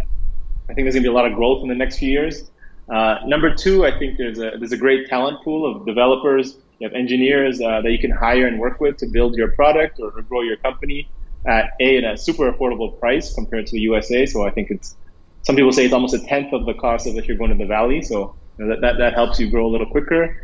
I 0.69 0.73
think 0.73 0.85
there's 0.85 0.95
going 0.95 1.03
to 1.03 1.09
be 1.09 1.13
a 1.13 1.13
lot 1.13 1.25
of 1.25 1.35
growth 1.35 1.61
in 1.61 1.69
the 1.69 1.75
next 1.75 1.99
few 1.99 2.09
years. 2.09 2.49
Uh, 2.89 3.19
number 3.25 3.53
two, 3.53 3.86
I 3.86 3.98
think 3.98 4.17
there's 4.17 4.39
a 4.39 4.51
there's 4.58 4.72
a 4.72 4.77
great 4.77 5.08
talent 5.08 5.43
pool 5.43 5.69
of 5.69 5.86
developers, 5.86 6.58
you 6.79 6.88
have 6.88 6.96
engineers 6.96 7.62
uh, 7.62 7.81
that 7.81 7.91
you 7.91 8.00
can 8.00 8.12
hire 8.12 8.48
and 8.48 8.58
work 8.58 8.79
with 8.79 8.98
to 8.98 9.08
build 9.08 9.36
your 9.36 9.51
product 9.51 10.00
or, 10.00 10.12
or 10.17 10.22
grow 10.22 10.41
your 10.41 10.58
company 10.58 11.10
at 11.46 11.72
a 11.79 11.98
at 11.98 12.13
a 12.13 12.17
super 12.17 12.51
affordable 12.51 12.98
price 13.00 13.34
compared 13.34 13.67
to 13.67 13.74
the 13.74 13.81
USA. 13.81 14.25
So 14.25 14.48
I 14.48 14.51
think 14.51 14.72
it's 14.72 14.96
some 15.43 15.55
people 15.55 15.72
say 15.72 15.86
it's 15.86 15.93
almost 15.93 16.13
a 16.13 16.25
tenth 16.25 16.53
of 16.53 16.65
the 16.65 16.74
cost 16.74 17.05
of 17.08 17.15
if 17.15 17.27
you're 17.27 17.38
going 17.38 17.51
to 17.51 17.58
the 17.58 17.65
Valley. 17.65 18.01
So 18.01 18.36
that, 18.58 18.81
that, 18.81 18.98
that 18.98 19.13
helps 19.13 19.39
you 19.39 19.50
grow 19.50 19.65
a 19.67 19.72
little 19.72 19.89
quicker. 19.89 20.38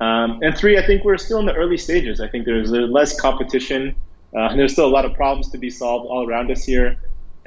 Um, 0.00 0.40
and 0.42 0.56
three, 0.56 0.78
I 0.78 0.86
think 0.86 1.04
we're 1.04 1.16
still 1.16 1.38
in 1.38 1.46
the 1.46 1.54
early 1.54 1.78
stages. 1.78 2.20
I 2.20 2.28
think 2.28 2.44
there's, 2.44 2.70
there's 2.70 2.90
less 2.90 3.18
competition. 3.18 3.94
Uh, 4.36 4.54
there's 4.54 4.72
still 4.72 4.86
a 4.86 4.90
lot 4.90 5.04
of 5.04 5.14
problems 5.14 5.50
to 5.50 5.58
be 5.58 5.70
solved 5.70 6.06
all 6.06 6.28
around 6.28 6.50
us 6.50 6.64
here. 6.64 6.96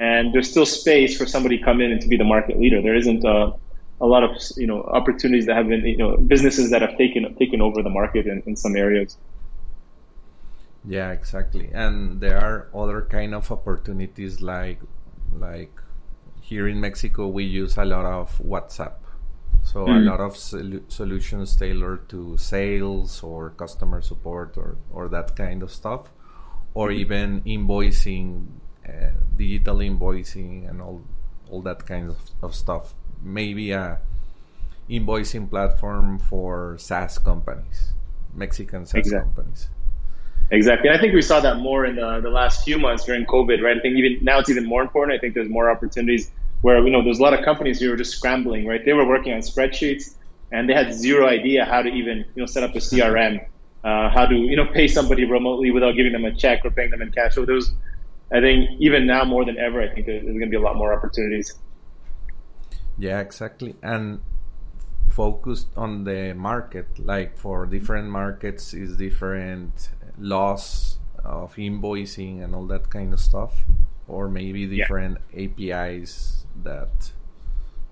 And 0.00 0.34
there's 0.34 0.50
still 0.50 0.66
space 0.66 1.16
for 1.16 1.26
somebody 1.26 1.58
to 1.58 1.64
come 1.64 1.80
in 1.80 1.92
and 1.92 2.00
to 2.00 2.08
be 2.08 2.16
the 2.16 2.24
market 2.24 2.58
leader. 2.58 2.82
There 2.82 2.96
isn't 2.96 3.24
a, 3.24 3.54
a 4.00 4.06
lot 4.06 4.22
of 4.22 4.30
you 4.56 4.66
know 4.66 4.82
opportunities 4.82 5.46
that 5.46 5.56
have 5.56 5.68
been 5.68 5.84
you 5.84 5.96
know 5.96 6.16
businesses 6.16 6.70
that 6.70 6.82
have 6.82 6.96
taken 6.98 7.34
taken 7.36 7.60
over 7.60 7.82
the 7.82 7.90
market 7.90 8.26
in, 8.26 8.42
in 8.46 8.56
some 8.56 8.76
areas. 8.76 9.16
Yeah, 10.84 11.10
exactly. 11.10 11.70
And 11.72 12.20
there 12.20 12.38
are 12.38 12.68
other 12.72 13.02
kind 13.02 13.34
of 13.34 13.50
opportunities 13.50 14.40
like 14.40 14.80
like 15.32 15.72
here 16.40 16.68
in 16.68 16.80
Mexico 16.80 17.26
we 17.26 17.44
use 17.44 17.76
a 17.76 17.84
lot 17.84 18.04
of 18.04 18.38
WhatsApp 18.38 18.94
so 19.66 19.84
mm. 19.84 19.96
a 19.96 20.10
lot 20.10 20.20
of 20.20 20.36
sol- 20.36 20.80
solutions 20.88 21.56
tailored 21.56 22.08
to 22.08 22.36
sales 22.36 23.22
or 23.22 23.50
customer 23.50 24.00
support 24.00 24.56
or, 24.56 24.76
or 24.92 25.08
that 25.08 25.34
kind 25.34 25.62
of 25.62 25.72
stuff. 25.72 26.12
or 26.74 26.90
even 26.92 27.40
invoicing, 27.46 28.48
uh, 28.86 29.12
digital 29.36 29.78
invoicing, 29.78 30.68
and 30.68 30.82
all 30.82 31.00
all 31.50 31.62
that 31.62 31.86
kind 31.86 32.10
of, 32.10 32.18
of 32.42 32.54
stuff. 32.54 32.92
Maybe 33.26 33.72
a 33.72 33.98
invoicing 34.88 35.50
platform 35.50 36.18
for 36.18 36.76
SaaS 36.78 37.18
companies, 37.18 37.92
Mexican 38.34 38.86
SaaS 38.86 38.98
exactly. 38.98 39.34
companies. 39.34 39.68
Exactly. 40.50 40.88
And 40.88 40.96
I 40.96 41.00
think 41.00 41.12
we 41.12 41.22
saw 41.22 41.40
that 41.40 41.58
more 41.58 41.84
in 41.84 41.96
the, 41.96 42.20
the 42.20 42.30
last 42.30 42.64
few 42.64 42.78
months 42.78 43.04
during 43.04 43.26
COVID, 43.26 43.62
right? 43.62 43.76
I 43.76 43.80
think 43.80 43.96
even 43.96 44.24
now 44.24 44.38
it's 44.38 44.48
even 44.48 44.64
more 44.64 44.80
important. 44.80 45.16
I 45.16 45.20
think 45.20 45.34
there's 45.34 45.48
more 45.48 45.68
opportunities 45.70 46.30
where, 46.62 46.78
you 46.84 46.90
know, 46.90 47.02
there's 47.02 47.18
a 47.18 47.22
lot 47.22 47.34
of 47.34 47.44
companies 47.44 47.80
who 47.80 47.90
were 47.90 47.96
just 47.96 48.12
scrambling, 48.12 48.64
right? 48.64 48.84
They 48.84 48.92
were 48.92 49.06
working 49.06 49.32
on 49.32 49.40
spreadsheets 49.40 50.14
and 50.52 50.68
they 50.68 50.74
had 50.74 50.94
zero 50.94 51.26
idea 51.26 51.64
how 51.64 51.82
to 51.82 51.88
even, 51.88 52.18
you 52.18 52.42
know, 52.42 52.46
set 52.46 52.62
up 52.62 52.74
a 52.76 52.78
CRM, 52.78 53.44
uh, 53.82 54.08
how 54.10 54.26
to, 54.26 54.36
you 54.36 54.54
know, 54.54 54.66
pay 54.66 54.86
somebody 54.86 55.24
remotely 55.24 55.72
without 55.72 55.96
giving 55.96 56.12
them 56.12 56.24
a 56.24 56.34
check 56.34 56.64
or 56.64 56.70
paying 56.70 56.90
them 56.90 57.02
in 57.02 57.10
cash. 57.10 57.34
So 57.34 57.44
there's, 57.44 57.72
I 58.32 58.40
think 58.40 58.70
even 58.78 59.04
now 59.04 59.24
more 59.24 59.44
than 59.44 59.58
ever, 59.58 59.82
I 59.82 59.92
think 59.92 60.06
there's, 60.06 60.22
there's 60.22 60.38
going 60.38 60.50
to 60.50 60.50
be 60.50 60.56
a 60.56 60.60
lot 60.60 60.76
more 60.76 60.92
opportunities. 60.92 61.54
Yeah, 62.98 63.20
exactly. 63.20 63.76
And 63.82 64.20
focused 65.10 65.68
on 65.76 66.04
the 66.04 66.34
market, 66.34 66.86
like 66.98 67.38
for 67.38 67.66
different 67.66 68.08
markets 68.08 68.74
is 68.74 68.96
different 68.96 69.90
laws 70.18 70.98
of 71.24 71.54
invoicing 71.56 72.42
and 72.42 72.54
all 72.54 72.66
that 72.66 72.90
kind 72.90 73.12
of 73.12 73.20
stuff, 73.20 73.64
or 74.08 74.28
maybe 74.28 74.66
different 74.66 75.18
yeah. 75.32 75.84
APIs 75.84 76.46
that 76.62 77.12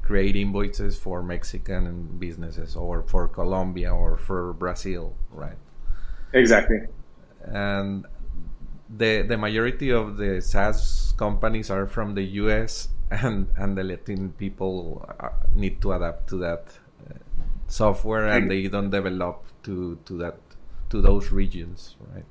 create 0.03 0.37
invoices 0.37 0.99
for 0.99 1.23
Mexican 1.23 2.19
businesses 2.19 2.77
or 2.77 3.03
for 3.03 3.27
Colombia 3.29 3.93
or 3.95 4.17
for 4.17 4.53
Brazil, 4.53 5.15
right? 5.31 5.57
Exactly. 6.33 6.81
And 7.43 8.07
the 8.95 9.23
the 9.23 9.37
majority 9.37 9.91
of 9.91 10.17
the 10.17 10.41
SaaS 10.41 11.15
companies 11.17 11.71
are 11.71 11.87
from 11.87 12.15
the 12.15 12.25
US 12.43 12.89
and 13.11 13.49
and 13.57 13.77
the 13.77 13.85
Latin 13.85 14.33
people 14.33 15.05
uh, 15.21 15.29
need 15.55 15.81
to 15.83 15.93
adapt 15.93 16.29
to 16.29 16.37
that 16.39 16.65
uh, 17.09 17.15
software 17.67 18.27
and 18.27 18.51
they 18.51 18.67
don't 18.69 18.91
develop 18.91 19.45
to 19.63 19.99
to 20.07 20.17
that 20.19 20.37
to 20.91 21.01
those 21.01 21.33
regions, 21.33 21.97
right? 22.15 22.25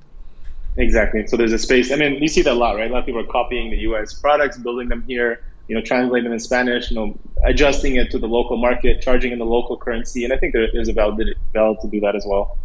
Exactly. 0.78 1.28
So 1.28 1.38
there's 1.38 1.54
a 1.54 1.60
space. 1.60 1.92
I 1.92 1.96
mean, 1.98 2.22
you 2.22 2.28
see 2.28 2.42
that 2.42 2.54
a 2.54 2.56
lot, 2.56 2.76
right? 2.76 2.90
A 2.90 2.94
lot 2.94 3.00
of 3.02 3.06
people 3.06 3.22
are 3.22 3.32
copying 3.32 3.70
the 3.70 3.78
U.S. 3.90 4.14
products, 4.14 4.58
building 4.58 4.90
them 4.90 5.04
here, 5.08 5.44
you 5.68 5.76
know, 5.76 5.82
translating 5.82 6.24
them 6.24 6.34
in 6.34 6.40
Spanish, 6.40 6.90
you 6.90 6.96
know, 6.96 7.18
adjusting 7.46 7.96
it 7.96 8.10
to 8.12 8.18
the 8.18 8.28
local 8.28 8.58
market, 8.58 9.02
charging 9.02 9.32
in 9.32 9.40
the 9.40 9.46
local 9.46 9.78
currency, 9.78 10.24
and 10.24 10.34
I 10.34 10.38
think 10.38 10.54
there 10.54 10.68
is 10.74 10.90
a 10.90 10.94
valid 10.94 11.36
valid 11.54 11.78
to 11.82 11.88
do 11.88 12.00
that 12.02 12.16
as 12.16 12.26
well. 12.26 12.58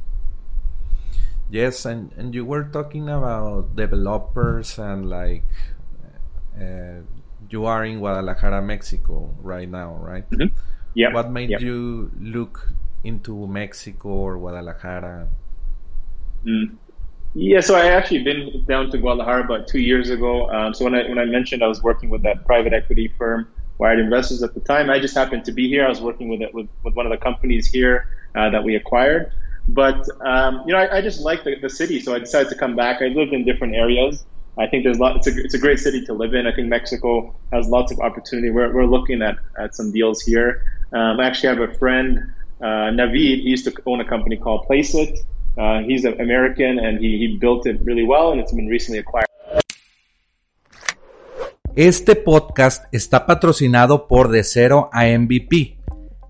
Yes, 1.51 1.85
and 1.85 2.13
and 2.17 2.35
you 2.35 2.45
were 2.45 2.65
talking 2.65 3.09
about 3.09 3.77
developers 3.77 4.79
and 4.79 5.09
like 5.09 5.45
uh, 6.61 7.01
you 7.51 7.67
are 7.67 7.85
in 7.85 7.99
Guadalajara, 7.99 8.63
Mexico, 8.63 9.35
right 9.41 9.69
now, 9.69 9.95
right? 9.97 10.29
Mm-hmm. 10.31 10.55
Yeah. 10.95 11.13
What 11.13 11.31
made 11.31 11.51
yep. 11.51 11.61
you 11.61 12.11
look 12.21 12.73
into 13.05 13.47
Mexico 13.47 14.09
or 14.09 14.39
Guadalajara? 14.39 15.29
Mm. 16.45 16.77
Yeah, 17.35 17.61
so 17.61 17.75
I 17.75 17.87
actually 17.87 18.23
been 18.25 18.65
down 18.67 18.91
to 18.91 18.99
Guadalajara 18.99 19.45
about 19.45 19.69
two 19.69 19.81
years 19.81 20.11
ago. 20.11 20.51
Um, 20.51 20.75
so 20.75 20.85
when 20.85 20.95
I 20.95 21.09
when 21.09 21.19
I 21.19 21.25
mentioned 21.25 21.63
I 21.63 21.69
was 21.69 21.83
working 21.83 22.09
with 22.09 22.23
that 22.23 22.45
private 22.47 22.73
equity 22.73 23.13
firm, 23.19 23.49
Wired 23.79 23.99
Investors 23.99 24.43
at 24.43 24.55
the 24.55 24.61
time, 24.61 24.91
I 24.91 24.99
just 24.99 25.15
happened 25.15 25.45
to 25.45 25.53
be 25.53 25.69
here. 25.69 25.85
I 25.85 25.89
was 25.89 26.01
working 26.01 26.29
with 26.29 26.41
it 26.41 26.53
with, 26.55 26.69
with 26.83 26.95
one 26.95 27.07
of 27.07 27.13
the 27.13 27.19
companies 27.19 27.67
here 27.67 28.09
uh, 28.35 28.51
that 28.51 28.65
we 28.65 28.75
acquired. 28.75 29.33
But 29.69 30.09
um, 30.25 30.63
you 30.67 30.73
know, 30.73 30.81
I, 30.81 30.99
I 30.99 31.01
just 31.03 31.21
liked 31.21 31.45
the, 31.45 31.57
the 31.61 31.69
city, 31.71 32.01
so 32.01 32.15
I 32.15 32.19
decided 32.19 32.49
to 32.49 32.57
come 32.57 32.75
back. 32.75 33.03
I 33.03 33.09
lived 33.09 33.33
in 33.33 33.45
different 33.45 33.75
areas. 33.75 34.25
I 34.59 34.67
think 34.67 34.85
there's 34.85 34.99
lot. 34.99 35.17
It's 35.17 35.27
a 35.29 35.45
it's 35.45 35.55
a 35.55 35.59
great 35.59 35.79
city 35.79 36.05
to 36.07 36.13
live 36.13 36.35
in. 36.35 36.47
I 36.47 36.53
think 36.53 36.69
Mexico 36.69 37.35
has 37.53 37.69
lots 37.69 37.93
of 37.93 38.01
opportunity. 38.01 38.51
We're 38.51 38.73
we're 38.75 38.87
looking 38.87 39.23
at 39.23 39.37
at 39.57 39.75
some 39.75 39.93
deals 39.93 40.21
here. 40.21 40.63
Um, 40.93 41.21
I 41.21 41.27
actually 41.27 41.51
have 41.51 41.61
a 41.61 41.75
friend, 41.75 42.33
uh, 42.61 42.91
Navid. 42.91 43.41
He 43.43 43.51
used 43.51 43.65
to 43.67 43.73
own 43.87 44.01
a 44.01 44.05
company 44.05 44.37
called 44.37 44.67
Placeit. 44.69 45.17
Uh, 45.57 45.81
he's 45.83 46.05
an 46.05 46.21
American 46.21 46.79
and 46.79 47.01
he, 47.01 47.19
he 47.19 47.37
built 47.37 47.67
it 47.67 47.81
really 47.83 48.05
well 48.05 48.31
and 48.31 48.41
it's 48.41 48.53
been 48.53 48.69
recently 48.69 48.99
acquired. 48.99 49.27
Este 51.75 52.17
podcast 52.17 52.87
está 52.93 53.27
patrocinado 53.27 54.09
por 54.09 54.31
De 54.31 54.43
Cero 54.43 54.89
a 54.93 55.07
MVP. 55.07 55.79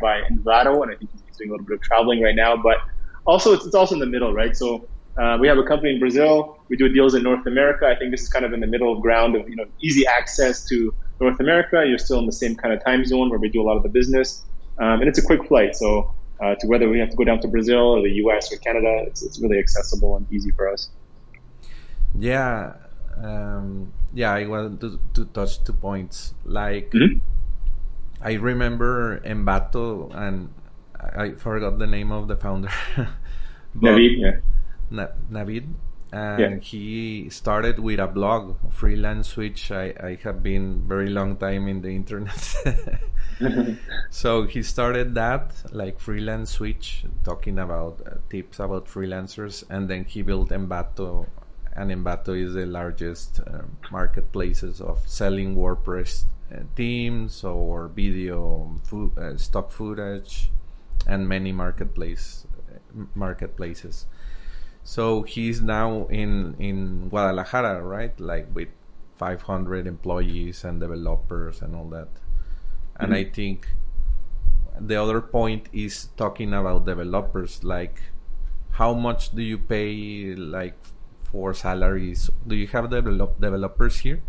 by 0.00 0.22
Envato, 0.30 0.82
and 0.82 0.92
I 0.92 0.96
think 0.96 1.10
he's 1.26 1.36
doing 1.36 1.50
a 1.50 1.54
little 1.54 1.66
bit 1.66 1.76
of 1.76 1.82
traveling 1.82 2.22
right 2.22 2.36
now, 2.36 2.56
but 2.56 2.76
also 3.24 3.52
it's, 3.54 3.66
it's 3.66 3.74
also 3.74 3.94
in 3.94 4.00
the 4.00 4.06
middle, 4.06 4.32
right? 4.32 4.54
So 4.54 4.86
Uh, 5.16 5.38
we 5.40 5.46
have 5.46 5.58
a 5.58 5.62
company 5.62 5.92
in 5.92 6.00
Brazil. 6.00 6.58
We 6.68 6.76
do 6.76 6.88
deals 6.88 7.14
in 7.14 7.22
North 7.22 7.46
America. 7.46 7.86
I 7.86 7.96
think 7.96 8.10
this 8.10 8.22
is 8.22 8.28
kind 8.28 8.44
of 8.44 8.52
in 8.52 8.60
the 8.60 8.66
middle 8.66 9.00
ground 9.00 9.36
of 9.36 9.48
you 9.48 9.56
know 9.56 9.64
easy 9.80 10.06
access 10.06 10.64
to 10.66 10.92
North 11.20 11.38
America. 11.38 11.84
You're 11.86 11.98
still 11.98 12.18
in 12.18 12.26
the 12.26 12.32
same 12.32 12.56
kind 12.56 12.74
of 12.74 12.84
time 12.84 13.04
zone 13.04 13.30
where 13.30 13.38
we 13.38 13.48
do 13.48 13.62
a 13.62 13.66
lot 13.66 13.76
of 13.76 13.84
the 13.84 13.88
business, 13.88 14.42
um, 14.78 15.00
and 15.00 15.08
it's 15.08 15.18
a 15.18 15.22
quick 15.22 15.46
flight. 15.46 15.76
So 15.76 16.12
uh, 16.44 16.54
to 16.56 16.66
whether 16.66 16.88
we 16.88 16.98
have 16.98 17.10
to 17.10 17.16
go 17.16 17.24
down 17.24 17.40
to 17.40 17.48
Brazil 17.48 17.96
or 17.96 18.02
the 18.02 18.12
U.S. 18.24 18.52
or 18.52 18.58
Canada, 18.58 19.04
it's, 19.06 19.22
it's 19.22 19.40
really 19.40 19.58
accessible 19.58 20.16
and 20.16 20.30
easy 20.30 20.50
for 20.50 20.68
us. 20.68 20.90
Yeah, 22.18 22.74
um, 23.16 23.92
yeah. 24.12 24.32
I 24.32 24.46
want 24.46 24.80
to, 24.80 25.00
to 25.14 25.24
touch 25.26 25.64
two 25.64 25.72
points. 25.72 26.34
Like 26.44 26.90
mm-hmm. 26.90 27.18
I 28.20 28.34
remember 28.34 29.20
Envato, 29.20 30.14
and 30.14 30.52
I 30.94 31.32
forgot 31.32 31.78
the 31.78 31.86
name 31.86 32.12
of 32.12 32.28
the 32.28 32.36
founder. 32.36 32.70
but, 33.74 33.96
yeah 33.96 34.38
Navid, 34.92 35.74
and 36.12 36.40
yeah. 36.40 36.58
he 36.58 37.28
started 37.30 37.78
with 37.78 37.98
a 37.98 38.06
blog, 38.06 38.56
Freelance 38.70 39.36
which 39.36 39.70
I, 39.70 39.94
I 40.00 40.18
have 40.22 40.42
been 40.42 40.82
very 40.86 41.08
long 41.08 41.36
time 41.36 41.68
in 41.68 41.82
the 41.82 41.90
internet. 41.90 42.54
so 44.10 44.44
he 44.44 44.62
started 44.62 45.14
that 45.14 45.52
like 45.72 45.98
FreelanceSwitch 45.98 47.06
talking 47.24 47.58
about 47.58 48.00
uh, 48.06 48.16
tips 48.30 48.58
about 48.60 48.86
freelancers 48.86 49.64
and 49.70 49.88
then 49.88 50.04
he 50.04 50.22
built 50.22 50.50
Envato, 50.50 51.26
and 51.74 51.90
Envato 51.90 52.40
is 52.40 52.54
the 52.54 52.66
largest 52.66 53.40
uh, 53.40 53.62
marketplaces 53.90 54.80
of 54.80 55.02
selling 55.06 55.56
WordPress 55.56 56.24
uh, 56.52 56.60
themes 56.76 57.44
or 57.44 57.88
video 57.88 58.80
uh, 59.18 59.36
stock 59.36 59.70
footage 59.70 60.50
and 61.06 61.28
many 61.28 61.52
marketplace 61.52 62.46
uh, 62.72 63.04
marketplaces 63.14 64.06
so 64.84 65.22
he's 65.22 65.62
now 65.62 66.06
in 66.08 66.54
in 66.58 67.08
Guadalajara, 67.08 67.82
right? 67.82 68.18
Like 68.20 68.54
with 68.54 68.68
500 69.16 69.86
employees 69.86 70.62
and 70.62 70.78
developers 70.78 71.62
and 71.62 71.74
all 71.74 71.88
that. 71.88 72.08
And 72.98 73.12
mm-hmm. 73.12 73.28
I 73.28 73.32
think 73.32 73.68
the 74.80 74.96
other 74.96 75.20
point 75.20 75.68
is 75.72 76.08
talking 76.16 76.52
about 76.52 76.86
developers. 76.86 77.62
Like, 77.64 78.00
how 78.72 78.94
much 78.94 79.34
do 79.34 79.42
you 79.42 79.58
pay 79.58 80.34
like 80.34 80.76
for 81.22 81.54
salaries? 81.54 82.30
Do 82.46 82.54
you 82.54 82.66
have 82.68 82.90
develop 82.90 83.40
developers 83.40 83.98
here? 83.98 84.20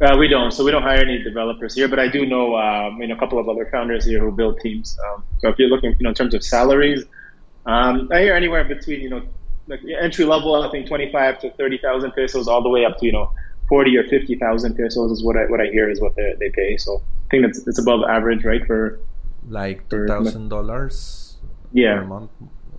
Uh, 0.00 0.16
we 0.18 0.26
don't. 0.26 0.50
So 0.50 0.64
we 0.64 0.72
don't 0.72 0.82
hire 0.82 1.02
any 1.02 1.22
developers 1.22 1.74
here, 1.74 1.86
but 1.86 2.00
I 2.00 2.08
do 2.08 2.26
know, 2.26 2.56
know, 3.06 3.14
a 3.14 3.18
couple 3.18 3.38
of 3.38 3.48
other 3.48 3.68
founders 3.70 4.04
here 4.04 4.18
who 4.18 4.32
build 4.32 4.58
teams. 4.60 4.98
Um, 5.06 5.24
so 5.38 5.48
if 5.48 5.58
you're 5.58 5.68
looking, 5.68 5.92
you 5.92 6.02
know, 6.02 6.08
in 6.08 6.14
terms 6.14 6.34
of 6.34 6.42
salaries, 6.42 7.04
um, 7.66 8.08
I 8.12 8.20
hear 8.20 8.34
anywhere 8.34 8.64
between, 8.64 9.00
you 9.00 9.08
know, 9.08 9.22
like 9.68 9.80
entry 10.00 10.24
level, 10.24 10.54
I 10.56 10.70
think 10.70 10.88
25 10.88 11.38
to 11.40 11.50
30,000 11.52 12.10
pesos 12.12 12.48
all 12.48 12.62
the 12.62 12.68
way 12.68 12.84
up 12.84 12.98
to, 12.98 13.06
you 13.06 13.12
know, 13.12 13.30
40 13.74 13.96
or 13.98 14.04
50,000 14.04 14.76
pesos 14.76 15.10
is 15.10 15.24
what 15.24 15.36
I, 15.36 15.46
what 15.46 15.60
I 15.60 15.66
hear 15.66 15.90
is 15.90 16.00
what 16.00 16.14
they, 16.14 16.32
they 16.38 16.48
pay. 16.50 16.76
So 16.76 17.02
I 17.26 17.28
think 17.28 17.44
it's, 17.44 17.66
it's 17.66 17.80
above 17.80 18.02
average, 18.08 18.44
right? 18.44 18.64
For 18.64 19.00
like 19.48 19.88
$2,000 19.88 21.34
yeah. 21.72 21.96
per 21.96 22.04
month. 22.04 22.30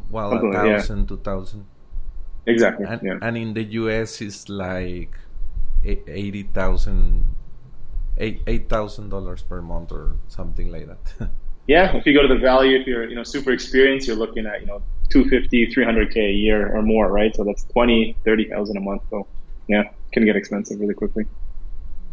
Well, 0.10 0.32
a 0.32 0.54
thousand, 0.54 1.00
yeah. 1.00 1.06
two 1.06 1.18
thousand. 1.18 1.66
Exactly. 2.46 2.86
And, 2.88 3.02
yeah. 3.04 3.18
and 3.22 3.36
in 3.36 3.54
the 3.54 3.64
US, 3.84 4.22
it's 4.22 4.48
like 4.48 5.14
eighty 5.84 6.44
thousand, 6.44 7.26
eight 8.18 8.40
eight 8.48 8.70
thousand 8.70 9.10
dollars 9.10 9.42
per 9.42 9.62
month 9.62 9.92
or 9.92 10.16
something 10.30 10.72
like 10.72 10.88
that. 10.88 11.30
yeah, 11.68 11.94
if 11.98 12.06
you 12.06 12.14
go 12.14 12.22
to 12.22 12.34
the 12.34 12.40
valley, 12.40 12.74
if 12.74 12.88
you're 12.88 13.10
you 13.10 13.16
know 13.18 13.24
super 13.24 13.52
experienced, 13.52 14.08
you're 14.08 14.16
looking 14.16 14.46
at 14.46 14.62
you 14.62 14.68
know 14.68 14.82
250, 15.10 15.76
300k 15.76 16.16
a 16.16 16.32
year 16.32 16.74
or 16.74 16.82
more, 16.82 17.12
right? 17.12 17.36
So 17.36 17.44
that's 17.44 17.66
20, 17.66 18.16
30,000 18.24 18.78
a 18.78 18.80
month. 18.80 19.02
So 19.10 19.28
yeah, 19.68 19.84
can 20.12 20.26
get 20.26 20.36
expensive 20.36 20.80
really 20.80 20.94
quickly. 20.94 21.26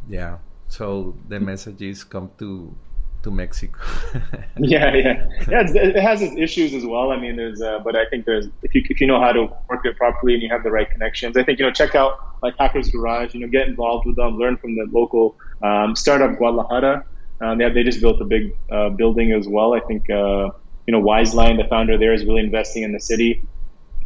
Yeah. 0.08 0.38
So 0.68 1.14
the 1.28 1.38
message 1.38 1.82
is 1.82 2.04
come 2.04 2.30
to 2.38 2.74
to 3.22 3.30
Mexico. 3.30 3.78
yeah, 4.58 4.94
yeah, 4.94 5.26
yeah. 5.48 5.62
it 5.68 5.96
has 5.96 6.22
its 6.22 6.34
issues 6.36 6.74
as 6.74 6.84
well. 6.84 7.12
I 7.12 7.18
mean, 7.20 7.36
there's, 7.36 7.62
uh, 7.62 7.78
but 7.78 7.94
I 7.94 8.04
think 8.06 8.26
there's 8.26 8.48
if 8.62 8.74
you 8.74 8.82
if 8.88 9.00
you 9.00 9.06
know 9.06 9.20
how 9.20 9.32
to 9.32 9.42
work 9.68 9.84
it 9.84 9.96
properly 9.96 10.34
and 10.34 10.42
you 10.42 10.48
have 10.48 10.62
the 10.62 10.70
right 10.70 10.90
connections, 10.90 11.36
I 11.36 11.44
think 11.44 11.58
you 11.58 11.66
know 11.66 11.72
check 11.72 11.94
out 11.94 12.18
like 12.42 12.54
Hackers 12.58 12.90
Garage. 12.90 13.34
You 13.34 13.40
know, 13.40 13.48
get 13.48 13.68
involved 13.68 14.06
with 14.06 14.16
them, 14.16 14.38
learn 14.38 14.56
from 14.56 14.74
the 14.74 14.86
local 14.90 15.36
um, 15.62 15.94
startup 15.94 16.36
Guadalajara. 16.36 17.04
Um, 17.40 17.58
they 17.58 17.68
they 17.70 17.82
just 17.82 18.00
built 18.00 18.20
a 18.20 18.24
big 18.24 18.56
uh, 18.70 18.90
building 18.90 19.32
as 19.32 19.46
well. 19.48 19.74
I 19.74 19.80
think 19.80 20.10
uh, 20.10 20.50
you 20.86 20.92
know 20.92 21.02
Wiseline, 21.02 21.62
the 21.62 21.68
founder 21.68 21.96
there, 21.98 22.12
is 22.12 22.24
really 22.24 22.42
investing 22.42 22.82
in 22.82 22.92
the 22.92 23.00
city. 23.00 23.42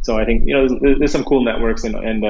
So 0.03 0.17
I 0.17 0.25
think 0.25 0.47
you 0.47 0.53
know 0.53 0.67
there's, 0.67 0.99
there's 0.99 1.11
some 1.11 1.23
cool 1.23 1.43
networks 1.43 1.83
and 1.83 1.95
and 1.95 2.23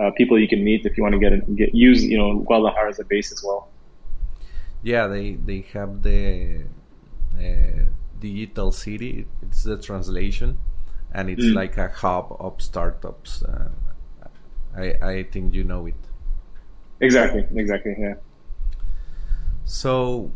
uh, 0.00 0.10
people 0.12 0.38
you 0.38 0.48
can 0.48 0.62
meet 0.62 0.84
if 0.84 0.96
you 0.96 1.02
want 1.02 1.14
to 1.14 1.18
get 1.18 1.56
get 1.56 1.74
use 1.74 2.04
you 2.04 2.18
know 2.18 2.40
Guadalajara 2.40 2.90
as 2.90 2.98
a 2.98 3.04
base 3.04 3.32
as 3.32 3.42
well. 3.42 3.68
Yeah, 4.82 5.06
they 5.06 5.34
they 5.34 5.64
have 5.72 6.02
the 6.02 6.64
uh, 7.38 7.84
digital 8.18 8.72
city. 8.72 9.26
It's 9.42 9.62
the 9.64 9.78
translation, 9.78 10.58
and 11.12 11.30
it's 11.30 11.44
mm. 11.44 11.54
like 11.54 11.76
a 11.76 11.88
hub 11.88 12.36
of 12.38 12.60
startups. 12.60 13.42
Uh, 13.42 13.70
I 14.76 14.94
I 15.02 15.22
think 15.24 15.54
you 15.54 15.64
know 15.64 15.86
it. 15.86 15.96
Exactly. 17.00 17.46
Exactly. 17.54 17.96
Yeah. 17.98 18.14
So 19.64 20.30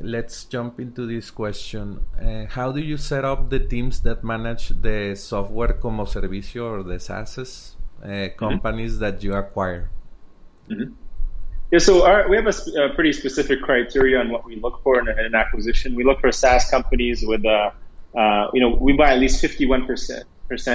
let's 0.00 0.44
jump 0.44 0.80
into 0.80 1.06
this 1.06 1.30
question. 1.30 2.00
Uh, 2.18 2.46
how 2.46 2.72
do 2.72 2.80
you 2.80 2.96
set 2.96 3.24
up 3.24 3.50
the 3.50 3.58
teams 3.58 4.00
that 4.02 4.24
manage 4.24 4.70
the 4.80 5.14
software 5.14 5.74
como 5.74 6.04
servicio 6.04 6.64
or 6.64 6.82
the 6.82 6.98
SaaS 6.98 7.76
uh, 8.02 8.06
mm-hmm. 8.06 8.38
companies 8.38 8.92
mm-hmm. 8.92 9.00
that 9.00 9.22
you 9.22 9.34
acquire? 9.34 9.90
Mm-hmm. 10.68 10.94
Yeah, 11.70 11.78
so 11.78 12.04
our, 12.04 12.28
we 12.28 12.36
have 12.36 12.46
a, 12.46 12.82
a, 12.82 12.94
pretty 12.94 13.12
specific 13.14 13.62
criteria 13.62 14.20
on 14.20 14.28
what 14.28 14.44
we 14.44 14.56
look 14.56 14.82
for 14.82 15.00
in, 15.00 15.08
in 15.08 15.18
an 15.18 15.34
acquisition. 15.34 15.94
We 15.94 16.04
look 16.04 16.20
for 16.20 16.30
SaaS 16.30 16.68
companies 16.70 17.24
with, 17.26 17.46
uh, 17.46 17.70
uh, 18.14 18.48
you 18.52 18.60
know, 18.60 18.76
we 18.76 18.92
buy 18.92 19.12
at 19.12 19.18
least 19.18 19.42
51% 19.42 20.24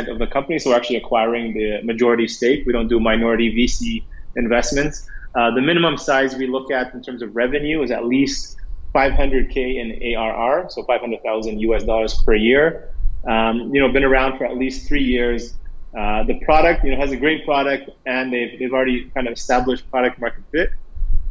of 0.10 0.18
the 0.18 0.26
company, 0.26 0.58
so 0.58 0.72
we're 0.72 0.76
actually 0.76 0.96
acquiring 0.96 1.54
the 1.54 1.82
majority 1.84 2.28
stake. 2.28 2.66
We 2.66 2.74
don't 2.74 2.88
do 2.88 3.00
minority 3.00 3.54
VC 3.56 4.04
investments. 4.36 5.08
Uh, 5.36 5.52
the 5.52 5.62
minimum 5.62 5.98
size 5.98 6.36
we 6.36 6.48
look 6.48 6.72
at 6.72 6.94
in 6.96 7.04
terms 7.04 7.22
of 7.22 7.36
revenue 7.36 7.84
is 7.84 7.92
at 7.92 8.06
least 8.06 8.58
500k 8.96 9.56
in 9.56 10.16
ARR, 10.18 10.68
so 10.70 10.84
500,000 10.84 11.60
US 11.60 11.84
dollars 11.84 12.16
per 12.26 12.34
year. 12.34 12.90
Um, 13.28 13.74
you 13.74 13.80
know, 13.80 13.92
been 13.92 14.04
around 14.04 14.40
for 14.40 14.46
at 14.46 14.58
least 14.58 14.88
three 14.88 15.04
years. 15.04 15.54
Uh, 15.98 16.24
the 16.24 16.36
product, 16.46 16.86
you 16.86 16.92
know, 16.92 16.98
has 17.02 17.12
a 17.12 17.18
great 17.18 17.44
product, 17.44 17.90
and 18.06 18.32
they've 18.32 18.60
they've 18.60 18.72
already 18.72 19.10
kind 19.16 19.28
of 19.28 19.34
established 19.34 19.90
product 19.90 20.20
market 20.20 20.44
fit. 20.52 20.70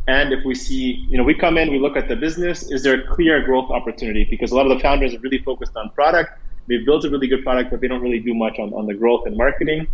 And 0.08 0.32
if 0.32 0.44
we 0.44 0.54
see, 0.54 1.06
you 1.10 1.16
know, 1.18 1.24
we 1.24 1.34
come 1.34 1.56
in, 1.58 1.70
we 1.70 1.78
look 1.78 1.96
at 1.96 2.08
the 2.08 2.16
business, 2.16 2.70
is 2.70 2.82
there 2.82 3.00
a 3.00 3.06
clear 3.14 3.42
growth 3.42 3.70
opportunity? 3.70 4.24
Because 4.24 4.50
a 4.52 4.56
lot 4.56 4.66
of 4.70 4.76
the 4.76 4.80
founders 4.80 5.14
are 5.14 5.18
really 5.20 5.38
focused 5.38 5.76
on 5.76 5.90
product. 5.90 6.30
They've 6.68 6.84
built 6.84 7.04
a 7.04 7.10
really 7.10 7.28
good 7.28 7.44
product, 7.44 7.70
but 7.70 7.80
they 7.80 7.88
don't 7.88 8.02
really 8.02 8.20
do 8.20 8.34
much 8.34 8.58
on, 8.58 8.72
on 8.72 8.86
the 8.86 8.94
growth 8.94 9.26
and 9.26 9.36
marketing. 9.36 9.86